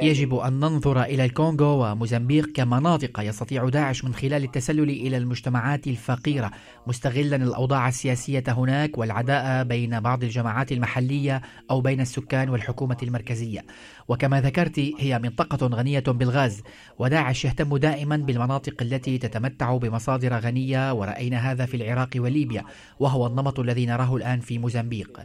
يجب 0.03 0.35
أن 0.35 0.59
ننظر 0.59 1.03
إلى 1.03 1.25
الكونغو 1.25 1.85
وموزمبيق 1.85 2.45
كمناطق 2.51 3.19
يستطيع 3.19 3.69
داعش 3.69 4.03
من 4.03 4.13
خلال 4.13 4.43
التسلل 4.43 4.89
إلى 4.89 5.17
المجتمعات 5.17 5.87
الفقيرة 5.87 6.51
مستغلا 6.87 7.35
الأوضاع 7.35 7.87
السياسية 7.87 8.43
هناك 8.47 8.97
والعداء 8.97 9.63
بين 9.63 9.99
بعض 9.99 10.23
الجماعات 10.23 10.71
المحلية 10.71 11.41
أو 11.71 11.81
بين 11.81 12.01
السكان 12.01 12.49
والحكومة 12.49 12.97
المركزية. 13.03 13.65
وكما 14.07 14.41
ذكرت 14.41 14.79
هي 14.79 15.19
منطقة 15.19 15.67
غنية 15.67 16.03
بالغاز 16.07 16.61
وداعش 16.99 17.45
يهتم 17.45 17.77
دائما 17.77 18.17
بالمناطق 18.17 18.81
التي 18.81 19.17
تتمتع 19.17 19.77
بمصادر 19.77 20.33
غنية 20.33 20.93
ورأينا 20.93 21.51
هذا 21.51 21.65
في 21.65 21.77
العراق 21.77 22.09
وليبيا 22.15 22.63
وهو 22.99 23.27
النمط 23.27 23.59
الذي 23.59 23.85
نراه 23.85 24.15
الآن 24.15 24.39
في 24.39 24.57
موزمبيق. 24.57 25.19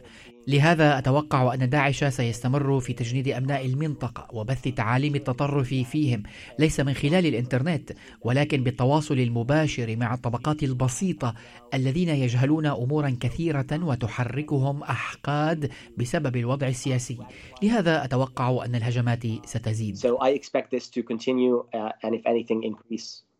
لهذا 0.47 0.97
أتوقع 0.97 1.53
أن 1.53 1.69
داعش 1.69 2.03
سيستمر 2.03 2.79
في 2.79 2.93
تجنيد 2.93 3.27
أبناء 3.27 3.65
المنطقة 3.65 4.27
وبث 4.33 4.63
تعاليم 4.63 5.15
التطرف 5.15 5.67
فيهم. 5.67 6.23
ليس 6.59 6.79
من 6.79 6.93
خلال 6.93 7.25
الإنترنت 7.25 7.91
ولكن 8.21 8.63
بالتواصل 8.63 9.19
المباشر 9.19 9.95
مع 9.95 10.13
الطبقات 10.13 10.63
البسيطة 10.63 11.33
الذين 11.73 12.09
يجهلون 12.09 12.65
أمورا 12.65 13.17
كثيرة 13.19 13.67
وتحركهم 13.71 14.83
أحقاد 14.83 15.71
بسبب 15.97 16.37
الوضع 16.37 16.67
السياسي. 16.67 17.17
لهذا 17.63 18.03
أتوقع 18.03 18.65
أن 18.65 18.75
الهجمات 18.75 19.23
ستزيد. 19.45 19.97
So 19.97 20.17
I 20.21 20.29
expect 20.29 20.71
this 20.71 20.89
to 20.89 21.03
continue, 21.03 21.63
uh, 21.73 21.91
and 22.03 22.15
if 22.15 22.21
anything 22.25 22.63
increase. 22.63 23.30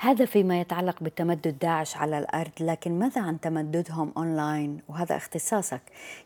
هذا 0.00 0.24
فيما 0.24 0.60
يتعلق 0.60 1.02
بتمدد 1.02 1.58
داعش 1.58 1.96
على 1.96 2.18
الأرض 2.18 2.50
لكن 2.60 2.98
ماذا 2.98 3.20
عن 3.20 3.40
تمددهم 3.40 4.12
أونلاين؟ 4.16 4.80
وهذا 4.88 5.16
اختصاصك. 5.16 5.80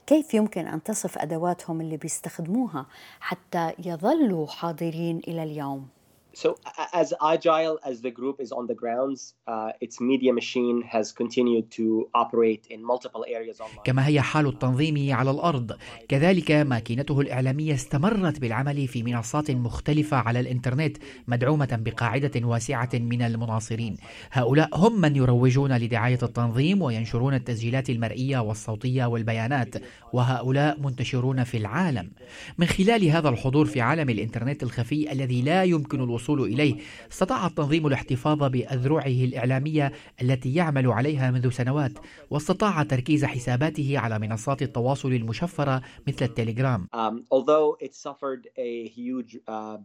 كيف 0.07 0.35
يمكن 0.35 0.67
أن 0.67 0.83
تصف 0.83 1.19
أدواتهم 1.19 1.81
اللي 1.81 1.97
بيستخدموها 1.97 2.87
حتى 3.21 3.73
يظلوا 3.79 4.47
حاضرين 4.47 5.19
إلى 5.29 5.43
اليوم؟ 5.43 5.89
So, 6.35 6.57
as 6.95 7.13
agile 7.21 7.79
as 7.85 8.01
the 8.01 8.11
group 8.11 8.41
is 8.41 8.53
on 8.53 8.67
the 8.67 8.75
grounds, 8.75 9.35
uh, 9.47 9.73
its 9.83 10.01
media 10.01 10.33
machine 10.33 10.83
has 10.83 11.13
continued 11.13 11.71
to 11.73 12.09
operate 12.15 12.67
in 12.71 12.83
multiple 12.83 13.25
areas 13.29 13.61
online. 13.61 13.83
كما 13.85 14.07
هي 14.07 14.21
حال 14.21 14.47
التنظيم 14.47 15.15
على 15.15 15.31
الأرض، 15.31 15.77
كذلك 16.09 16.51
ماكينته 16.51 17.21
الإعلامية 17.21 17.75
استمرت 17.75 18.39
بالعمل 18.39 18.89
في 18.89 19.03
منصات 19.03 19.51
مختلفة 19.51 20.17
على 20.17 20.41
الإنترنت 20.41 20.97
مدعومة 21.29 21.79
بقاعدة 21.81 22.47
واسعة 22.47 22.91
من 22.95 23.23
المناصرين. 23.23 23.97
هؤلاء 24.33 24.69
هم 24.75 25.01
من 25.01 25.17
يروجون 25.17 25.77
لدعاية 25.77 26.19
التنظيم 26.23 26.83
وينشرون 26.83 27.35
التسجيلات 27.35 27.91
المرئية 27.91 28.39
والصوتية 28.39 29.05
والبيانات، 29.05 29.75
وهؤلاء 30.13 30.81
منتشرون 30.81 31.45
في 31.45 31.57
العالم. 31.57 32.11
من 32.59 32.67
خلال 32.67 33.05
هذا 33.05 33.29
الحضور 33.29 33.67
في 33.67 33.81
عالم 33.81 34.11
الإنترنت 34.11 34.63
الخفي 34.63 35.13
الذي 35.13 35.43
لا 35.43 35.65
يمكن 35.65 36.01
الوصول 36.01 36.22
الوصول 36.23 36.53
إليه. 36.53 36.77
استطاع 37.13 37.47
التنظيم 37.47 37.87
الاحتفاظ 37.87 38.43
بأذرعه 38.43 39.07
الإعلامية 39.07 39.93
التي 40.23 40.55
يعمل 40.55 40.87
عليها 40.87 41.31
منذ 41.31 41.51
سنوات 41.51 41.93
واستطاع 42.31 42.83
تركيز 42.83 43.25
حساباته 43.25 43.99
على 43.99 44.19
منصات 44.19 44.63
التواصل 44.63 45.13
المشفرة 45.13 45.83
مثل 46.09 46.25
التليجرام. 46.25 46.87
Although 47.31 47.77
it 47.81 47.95
suffered 47.95 48.47
a 48.57 48.89
huge 48.89 49.37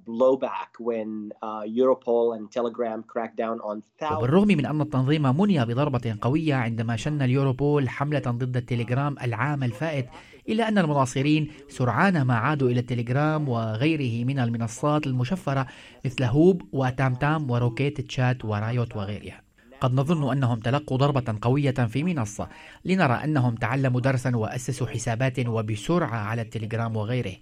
blowback 0.07 0.71
when 0.79 1.31
Europol 1.79 2.35
and 2.37 2.51
Telegram 2.51 3.03
cracked 3.03 3.37
down 3.37 3.59
on 3.61 3.81
وبالرغم 4.11 4.47
من 4.47 4.65
أن 4.65 4.81
التنظيم 4.81 5.37
مني 5.37 5.65
بضربة 5.65 6.17
قوية 6.21 6.55
عندما 6.55 6.95
شن 6.95 7.21
اليوروبول 7.21 7.89
حملة 7.89 8.19
ضد 8.19 8.57
التليجرام 8.57 9.15
العام 9.23 9.63
الفائت 9.63 10.05
إلا 10.49 10.67
أن 10.67 10.77
المناصرين 10.77 11.47
سرعان 11.69 12.21
ما 12.21 12.35
عادوا 12.35 12.69
إلى 12.69 12.79
التليجرام 12.79 13.49
وغيره 13.49 14.25
من 14.25 14.39
المنصات 14.39 15.07
المشفرة 15.07 15.67
مثل 16.05 16.23
هوب 16.23 16.61
وتام 16.71 17.15
تام 17.15 17.51
وروكيت 17.51 18.01
تشات 18.01 18.45
ورايوت 18.45 18.95
وغيرها. 18.95 19.41
قد 19.81 19.93
نظن 19.93 20.31
أنهم 20.31 20.59
تلقوا 20.59 20.97
ضربة 20.97 21.35
قوية 21.41 21.71
في 21.71 22.03
منصة 22.03 22.49
لنرى 22.85 23.13
أنهم 23.13 23.55
تعلموا 23.55 24.01
درسا 24.01 24.35
وأسسوا 24.35 24.87
حسابات 24.87 25.47
وبسرعة 25.47 26.17
على 26.17 26.41
التليجرام 26.41 26.95
وغيره. 26.95 27.33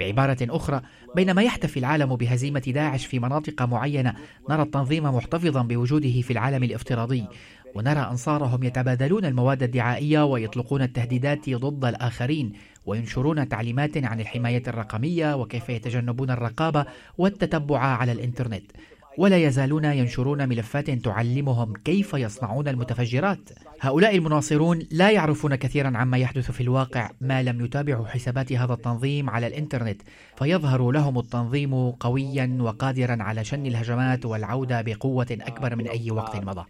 بعبارة 0.00 0.38
أخرى 0.42 0.80
بينما 1.16 1.42
يحتفي 1.42 1.78
العالم 1.78 2.16
بهزيمة 2.16 2.62
داعش 2.66 3.06
في 3.06 3.18
مناطق 3.18 3.62
معينة 3.62 4.14
نرى 4.50 4.62
التنظيم 4.62 5.04
محتفظا 5.04 5.62
بوجوده 5.62 6.20
في 6.20 6.32
العالم 6.32 6.62
الافتراضي. 6.62 7.26
ونرى 7.74 8.00
أنصارهم 8.00 8.62
يتبادلون 8.62 9.24
المواد 9.24 9.62
الدعائية 9.62 10.24
ويطلقون 10.24 10.82
التهديدات 10.82 11.50
ضد 11.50 11.84
الآخرين 11.84 12.52
وينشرون 12.86 13.48
تعليمات 13.48 13.96
عن 13.96 14.20
الحماية 14.20 14.62
الرقمية 14.68 15.36
وكيف 15.36 15.68
يتجنبون 15.68 16.30
الرقابة 16.30 16.84
والتتبع 17.18 17.78
على 17.78 18.12
الإنترنت. 18.12 18.72
ولا 19.18 19.36
يزالون 19.36 19.84
ينشرون 19.84 20.48
ملفات 20.48 20.90
تعلمهم 20.90 21.72
كيف 21.72 22.14
يصنعون 22.14 22.68
المتفجرات 22.68 23.38
هؤلاء 23.80 24.16
المناصرون 24.16 24.86
لا 24.90 25.10
يعرفون 25.10 25.54
كثيرا 25.54 25.92
عما 25.96 26.18
يحدث 26.18 26.50
في 26.50 26.60
الواقع 26.60 27.10
ما 27.20 27.42
لم 27.42 27.64
يتابعوا 27.64 28.06
حسابات 28.06 28.52
هذا 28.52 28.72
التنظيم 28.72 29.30
على 29.30 29.46
الإنترنت 29.46 30.02
فيظهر 30.36 30.90
لهم 30.90 31.18
التنظيم 31.18 31.90
قويا 31.90 32.58
وقادرا 32.60 33.16
على 33.20 33.44
شن 33.44 33.66
الهجمات 33.66 34.26
والعودة 34.26 34.82
بقوة 34.82 35.26
أكبر 35.30 35.76
من 35.76 35.88
أي 35.88 36.10
وقت 36.10 36.36
مضى 36.36 36.64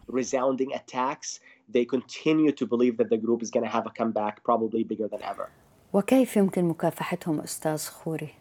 they 1.73 1.85
continue 1.85 2.53
to 2.53 2.67
believe 2.67 2.97
that 2.97 3.11
the 3.11 3.17
group 3.17 3.43
is 3.43 3.51
going 3.51 3.65
to 3.65 3.71
have 3.71 3.87
a 3.87 3.91
comeback 3.91 4.43
probably 4.43 4.83
bigger 4.85 5.09
than 5.09 5.23
ever. 5.23 5.49
وكيف 5.93 6.37
يمكن 6.37 6.65
مكافحتهم 6.65 7.41
أستاذ 7.41 7.87
خوري؟ 7.87 8.35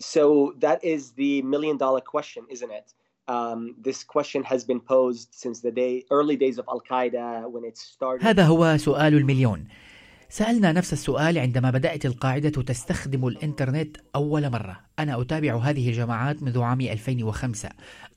So 0.00 0.54
that 0.60 0.84
is 0.84 1.12
the 1.12 1.42
million 1.42 1.76
dollar 1.76 2.00
question, 2.00 2.44
isn't 2.48 2.70
it? 2.70 2.94
Um, 3.28 3.74
this 3.88 4.04
question 4.04 4.42
has 4.44 4.64
been 4.64 4.80
posed 4.80 5.28
since 5.32 5.60
the 5.60 5.70
day 5.70 6.04
early 6.10 6.36
days 6.36 6.56
of 6.58 6.64
Al 6.68 6.80
Qaeda 6.80 7.50
when 7.50 7.64
it 7.64 7.76
started. 7.76 8.24
هذا 8.24 8.44
هو 8.46 8.76
سؤال 8.76 9.14
المليون. 9.14 9.66
سألنا 10.30 10.72
نفس 10.72 10.92
السؤال 10.92 11.38
عندما 11.38 11.70
بدأت 11.70 12.06
القاعدة 12.06 12.62
تستخدم 12.62 13.26
الإنترنت 13.26 13.96
أول 14.16 14.50
مرة 14.50 14.80
أنا 14.98 15.20
أتابع 15.20 15.56
هذه 15.56 15.88
الجماعات 15.88 16.42
منذ 16.42 16.60
عام 16.60 16.80
2005 16.80 17.68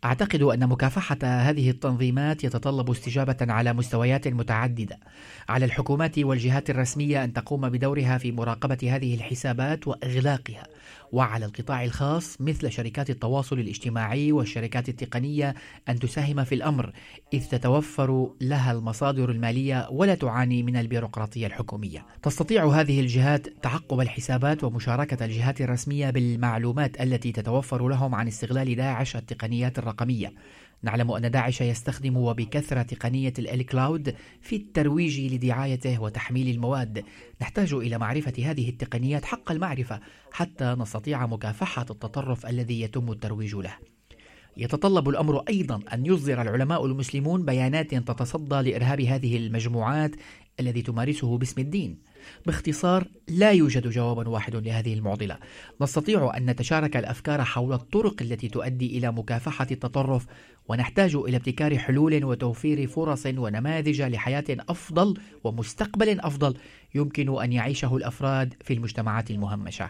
أعتقد 0.03 0.41
أن 0.41 0.69
مكافحة 0.69 1.17
هذه 1.23 1.69
التنظيمات 1.69 2.43
يتطلب 2.43 2.89
استجابة 2.91 3.37
على 3.41 3.73
مستويات 3.73 4.27
متعددة 4.27 4.97
على 5.49 5.65
الحكومات 5.65 6.19
والجهات 6.19 6.69
الرسمية 6.69 7.23
أن 7.23 7.33
تقوم 7.33 7.69
بدورها 7.69 8.17
في 8.17 8.31
مراقبة 8.31 8.95
هذه 8.95 9.15
الحسابات 9.15 9.87
وإغلاقها 9.87 10.63
وعلى 11.11 11.45
القطاع 11.45 11.83
الخاص 11.83 12.41
مثل 12.41 12.71
شركات 12.71 13.09
التواصل 13.09 13.59
الاجتماعي 13.59 14.31
والشركات 14.31 14.89
التقنية 14.89 15.55
أن 15.89 15.99
تساهم 15.99 16.43
في 16.43 16.55
الأمر 16.55 16.93
إذ 17.33 17.49
تتوفر 17.49 18.31
لها 18.41 18.71
المصادر 18.71 19.31
المالية 19.31 19.87
ولا 19.91 20.15
تعاني 20.15 20.63
من 20.63 20.77
البيروقراطية 20.77 21.47
الحكومية. 21.47 22.05
تستطيع 22.23 22.65
هذه 22.67 22.99
الجهات 22.99 23.47
تعقب 23.47 23.99
الحسابات 23.99 24.63
ومشاركة 24.63 25.25
الجهات 25.25 25.61
الرسمية 25.61 26.09
بالمعلومات 26.09 27.01
التي 27.01 27.31
تتوفر 27.31 27.87
لهم 27.87 28.15
عن 28.15 28.27
استغلال 28.27 28.75
داعش 28.75 29.15
التقنيات 29.15 29.79
الرقمية. 29.79 30.33
نعلم 30.83 31.11
أن 31.11 31.31
داعش 31.31 31.61
يستخدم 31.61 32.17
وبكثرة 32.17 32.81
تقنية 32.81 33.33
ال 33.39 33.52
cloud 33.52 34.15
في 34.41 34.55
الترويج 34.55 35.33
لدعايته 35.33 36.01
وتحميل 36.01 36.55
المواد. 36.55 37.03
نحتاج 37.41 37.73
إلى 37.73 37.97
معرفة 37.97 38.33
هذه 38.37 38.69
التقنيات 38.69 39.25
حق 39.25 39.51
المعرفة 39.51 39.99
حتى 40.31 40.75
نستطيع 40.79 41.25
مكافحة 41.27 41.85
التطرف 41.89 42.45
الذي 42.45 42.81
يتم 42.81 43.11
الترويج 43.11 43.55
له. 43.55 43.73
يتطلب 44.57 45.09
الأمر 45.09 45.43
أيضا 45.49 45.79
أن 45.93 46.05
يصدر 46.05 46.41
العلماء 46.41 46.85
المسلمون 46.85 47.45
بيانات 47.45 47.95
تتصدى 47.95 48.71
لإرهاب 48.71 49.01
هذه 49.01 49.37
المجموعات 49.37 50.11
الذي 50.59 50.81
تمارسه 50.81 51.37
باسم 51.37 51.61
الدين. 51.61 52.10
باختصار 52.45 53.07
لا 53.27 53.51
يوجد 53.51 53.87
جواب 53.87 54.27
واحد 54.27 54.55
لهذه 54.55 54.93
المعضلة. 54.93 55.37
نستطيع 55.81 56.37
أن 56.37 56.45
نتشارك 56.45 56.97
الأفكار 56.97 57.43
حول 57.43 57.73
الطرق 57.73 58.21
التي 58.21 58.47
تؤدي 58.47 58.97
إلى 58.97 59.11
مكافحة 59.11 59.67
التطرف 59.71 60.25
ونحتاج 60.67 61.15
إلى 61.15 61.37
ابتكار 61.37 61.77
حلول 61.77 62.25
وتوفير 62.25 62.87
فرص 62.87 63.25
ونماذج 63.25 64.01
لحياة 64.01 64.43
أفضل 64.49 65.17
ومستقبل 65.43 66.19
أفضل 66.19 66.57
يمكن 66.95 67.41
أن 67.41 67.53
يعيشه 67.53 67.95
الأفراد 67.95 68.53
في 68.63 68.73
المجتمعات 68.73 69.31
المهمشة. 69.31 69.89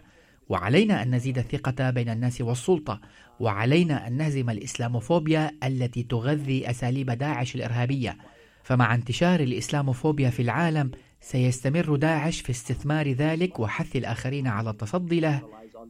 وعلينا 0.49 1.03
أن 1.03 1.15
نزيد 1.15 1.37
الثقة 1.37 1.89
بين 1.89 2.09
الناس 2.09 2.41
والسلطة 2.41 3.01
وعلينا 3.39 4.07
أن 4.07 4.17
نهزم 4.17 4.49
الإسلاموفوبيا 4.49 5.51
التي 5.63 6.03
تغذي 6.03 6.69
أساليب 6.69 7.11
داعش 7.11 7.55
الإرهابية. 7.55 8.17
فمع 8.63 8.95
انتشار 8.95 9.39
الإسلاموفوبيا 9.39 10.29
في 10.29 10.41
العالم 10.41 10.91
سيستمر 11.21 11.95
داعش 11.95 12.41
في 12.41 12.49
استثمار 12.49 13.11
ذلك 13.11 13.59
وحث 13.59 13.95
الآخرين 13.95 14.47
على 14.47 14.69
التصدي 14.69 15.19
له 15.19 15.41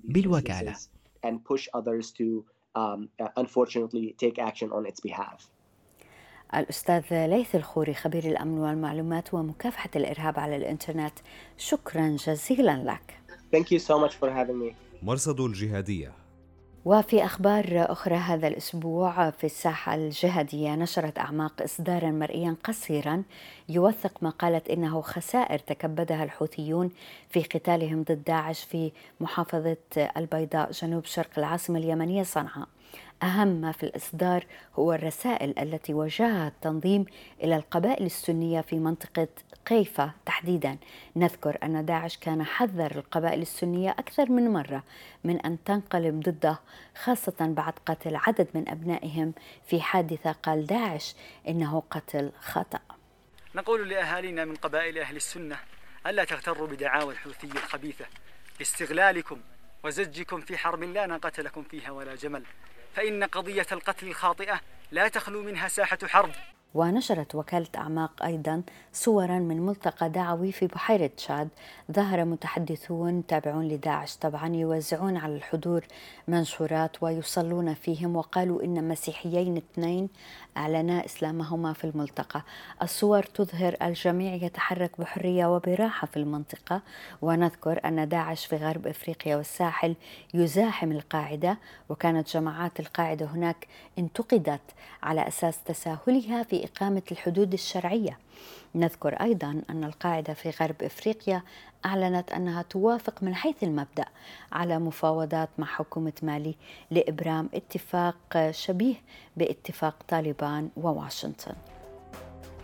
بالوكالة. 0.04 0.76
Um, 1.26 1.39
الأستاذ 6.56 7.04
ليث 7.12 7.56
الخوري 7.56 7.94
خبير 7.94 8.24
الأمن 8.24 8.58
والمعلومات 8.58 9.34
ومكافحة 9.34 9.89
الإرهاب 9.96 10.39
على 10.39 10.56
الإنترنت 10.56 11.13
شكرا 11.58 12.17
جزيلا 12.28 12.84
لك. 12.84 13.20
Thank 13.56 13.72
you 13.72 13.80
so 13.80 14.00
much 14.00 14.15
for 14.15 14.30
having 14.30 14.60
me. 14.60 14.74
مرصد 15.04 15.39
الجهادية 15.39 16.21
وفي 16.86 17.26
أخبار 17.26 17.86
أخرى 17.89 18.15
هذا 18.15 18.48
الأسبوع 18.48 19.30
في 19.30 19.44
الساحة 19.44 19.96
الجهادية 19.96 20.76
نشرت 20.76 21.20
أعماق 21.20 21.62
إصدارا 21.62 22.12
مرئيا 22.12 22.56
قصيرا 22.63 23.24
يوثق 23.70 24.12
ما 24.22 24.30
قالت 24.30 24.70
إنه 24.70 25.02
خسائر 25.02 25.60
تكبدها 25.60 26.24
الحوثيون 26.24 26.91
في 27.30 27.41
قتالهم 27.41 28.04
ضد 28.04 28.24
داعش 28.24 28.63
في 28.63 28.91
محافظة 29.20 29.78
البيضاء 30.17 30.72
جنوب 30.72 31.06
شرق 31.06 31.30
العاصمة 31.38 31.80
اليمنية 31.80 32.24
صنعاء. 32.24 32.67
أهم 33.24 33.48
ما 33.48 33.72
في 33.72 33.84
الإصدار 33.84 34.46
هو 34.76 34.94
الرسائل 34.94 35.60
التي 35.60 35.94
وجهها 35.94 36.48
التنظيم 36.48 37.06
إلى 37.44 37.56
القبائل 37.56 38.06
السنية 38.06 38.62
في 38.62 38.76
منطقة 38.76 39.28
قيفة 39.68 40.12
تحديدا. 40.26 40.78
نذكر 41.16 41.58
أن 41.64 41.86
داعش 41.86 42.18
كان 42.18 42.44
حذر 42.44 42.92
القبائل 42.92 43.42
السنية 43.42 43.90
أكثر 43.90 44.32
من 44.32 44.50
مرة 44.50 44.84
من 45.24 45.40
أن 45.40 45.64
تنقلب 45.64 46.20
ضده 46.20 46.60
خاصة 47.04 47.36
بعد 47.40 47.74
قتل 47.86 48.16
عدد 48.16 48.48
من 48.54 48.70
أبنائهم 48.70 49.34
في 49.68 49.82
حادثة 49.82 50.32
قال 50.32 50.66
داعش 50.66 51.16
إنه 51.48 51.84
قتل 51.92 52.32
خطأ. 52.40 52.80
نقول 53.56 53.90
لأهالينا 53.90 54.46
من 54.46 54.56
قبائل 54.56 54.98
أهل 54.98 55.16
السنة 55.16 55.58
ألا 56.08 56.24
تغتروا 56.24 56.68
بدعاوى 56.68 57.14
الحوثي 57.14 57.48
الخبيثة؟ 57.48 58.06
لاستغلالكم 58.60 59.40
وزجكم 59.84 60.42
في 60.42 60.58
حرب 60.58 60.84
لا 60.84 61.06
ناقة 61.06 61.42
لكم 61.42 61.64
فيها 61.64 61.92
ولا 61.92 62.16
جمل. 62.16 62.44
فإن 62.96 63.24
قضية 63.24 63.68
القتل 63.72 64.08
الخاطئة 64.08 64.62
لا 64.92 65.08
تخلو 65.08 65.44
منها 65.44 65.68
ساحة 65.68 65.98
حرب. 66.06 66.32
ونشرت 66.76 67.36
وكالة 67.36 67.68
أعماق 67.78 68.24
أيضا 68.24 68.62
صورا 68.94 69.40
من 69.40 69.66
ملتقى 69.66 70.10
دعوي 70.10 70.52
في 70.52 70.68
بحيرة 70.68 71.08
تشاد. 71.18 71.50
ظهر 71.92 72.26
متحدثون 72.26 73.26
تابعون 73.28 73.68
لداعش 73.68 74.16
طبعا 74.16 74.56
يوزعون 74.56 75.18
على 75.18 75.36
الحضور 75.36 75.86
منشورات 76.28 77.04
ويصلون 77.04 77.74
فيهم 77.74 78.16
وقالوا 78.16 78.64
إن 78.64 78.88
مسيحيين 78.88 79.58
اثنين 79.58 80.10
أعلنا 80.58 81.06
إسلامهما 81.06 81.74
في 81.74 81.84
الملتقى. 81.84 82.42
الصور 82.82 83.24
تظهر 83.24 83.76
الجميع 83.82 84.34
يتحرك 84.34 85.02
بحرية 85.02 85.56
وبراحة 85.56 86.08
في 86.08 86.18
المنطقة. 86.18 86.82
ونذكر 87.22 87.82
أن 87.86 88.10
داعش 88.10 88.46
في 88.46 88.56
غرب 88.56 88.88
إفريقيا 88.88 89.36
والساحل 89.36 89.96
يزاحم 90.34 90.92
القاعدة 90.92 91.58
وكانت 91.90 92.30
جماعات 92.30 92.80
القاعدة 92.80 93.26
هناك 93.26 93.68
انتقدت 94.00 94.62
على 95.04 95.28
أساس 95.28 95.64
تساهلها 95.64 96.44
في 96.44 96.61
إقامة 96.63 97.02
الحدود 97.12 97.54
الشرعية. 97.54 98.17
نذكر 98.76 99.13
أيضا 99.13 99.62
أن 99.69 99.84
القاعدة 99.84 100.34
في 100.34 100.50
غرب 100.50 100.84
إفريقيا 100.84 101.43
أعلنت 101.86 102.32
أنها 102.32 102.62
توافق 102.62 103.24
من 103.24 103.36
حيث 103.36 103.63
المبدأ 103.63 104.06
على 104.52 104.80
مفاوضات 104.80 105.50
مع 105.58 105.67
حكومة 105.67 106.13
مالي 106.24 106.56
لإبرام 106.91 107.50
اتفاق 107.54 108.52
شبيه 108.52 108.95
باتفاق 109.38 109.95
طالبان 110.08 110.69
وواشنطن. 110.78 111.54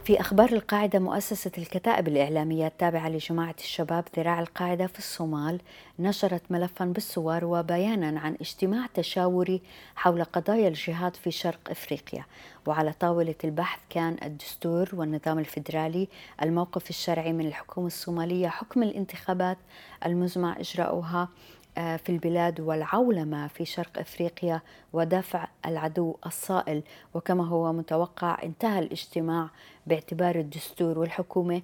في 0.07 0.19
أخبار 0.21 0.49
القاعدة 0.49 0.99
مؤسسة 0.99 1.51
الكتائب 1.57 2.07
الإعلامية 2.07 2.67
التابعة 2.67 3.09
لجماعة 3.09 3.55
الشباب 3.59 4.03
ذراع 4.17 4.39
القاعدة 4.39 4.87
في 4.87 4.99
الصومال 4.99 5.61
نشرت 5.99 6.41
ملفا 6.49 6.85
بالصور 6.85 7.45
وبيانا 7.45 8.19
عن 8.19 8.37
اجتماع 8.41 8.85
تشاوري 8.93 9.61
حول 9.95 10.23
قضايا 10.23 10.67
الجهاد 10.67 11.15
في 11.15 11.31
شرق 11.31 11.59
إفريقيا. 11.69 12.25
وعلى 12.65 12.93
طاولة 12.93 13.35
البحث 13.43 13.79
كان 13.89 14.17
الدستور 14.23 14.89
والنظام 14.93 15.39
الفيدرالي 15.39 16.07
الموقف 16.43 16.89
الشرعي 16.89 17.33
من 17.33 17.47
الحكومة 17.47 17.87
الصومالية 17.87 18.47
حكم 18.47 18.83
الانتخابات 18.83 19.57
المزمع 20.05 20.59
إجراؤها 20.59 21.29
في 21.77 22.09
البلاد 22.09 22.59
والعولمة 22.59 23.47
في 23.47 23.65
شرق 23.65 23.99
إفريقيا 23.99 24.61
ودفع 24.93 25.47
العدو 25.65 26.15
الصائل. 26.25 26.83
وكما 27.13 27.47
هو 27.47 27.73
متوقع 27.73 28.43
انتهى 28.43 28.79
الاجتماع 28.79 29.49
باعتبار 29.87 30.35
الدستور 30.35 30.99
والحكومة 30.99 31.61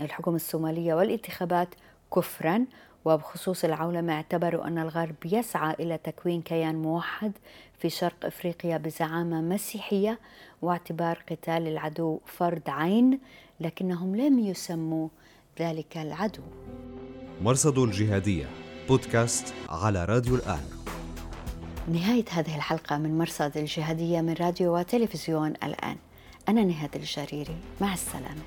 الحكومة 0.00 0.36
الصومالية 0.36 0.94
والانتخابات 0.94 1.68
كفرا. 2.14 2.64
وبخصوص 3.04 3.64
العولمة 3.64 4.12
اعتبروا 4.12 4.66
أن 4.66 4.78
الغرب 4.78 5.14
يسعى 5.24 5.74
إلى 5.80 5.98
تكوين 5.98 6.42
كيان 6.42 6.82
موحد 6.82 7.32
في 7.78 7.90
شرق 7.90 8.26
إفريقيا 8.26 8.76
بزعامة 8.76 9.40
مسيحية 9.40 10.18
واعتبار 10.62 11.22
قتال 11.30 11.68
العدو 11.68 12.20
فرض 12.26 12.62
عين 12.68 13.18
لكنهم 13.60 14.16
لم 14.16 14.38
يسموا 14.38 15.08
ذلك 15.60 15.96
العدو. 15.96 16.42
مرصد 17.42 17.78
الجهادية. 17.78 18.65
بودكاست 18.88 19.54
على 19.68 20.04
راديو 20.04 20.34
الآن. 20.34 20.62
نهاية 21.88 22.24
هذه 22.30 22.56
الحلقة 22.56 22.98
من 22.98 23.18
مرصد 23.18 23.56
الجهادية 23.56 24.20
من 24.20 24.32
راديو 24.32 24.78
وتلفزيون 24.78 25.50
الآن. 25.50 25.96
أنا 26.48 26.64
نهاد 26.64 26.96
الجريري. 26.96 27.56
مع 27.80 27.94
السلامة. 27.94 28.42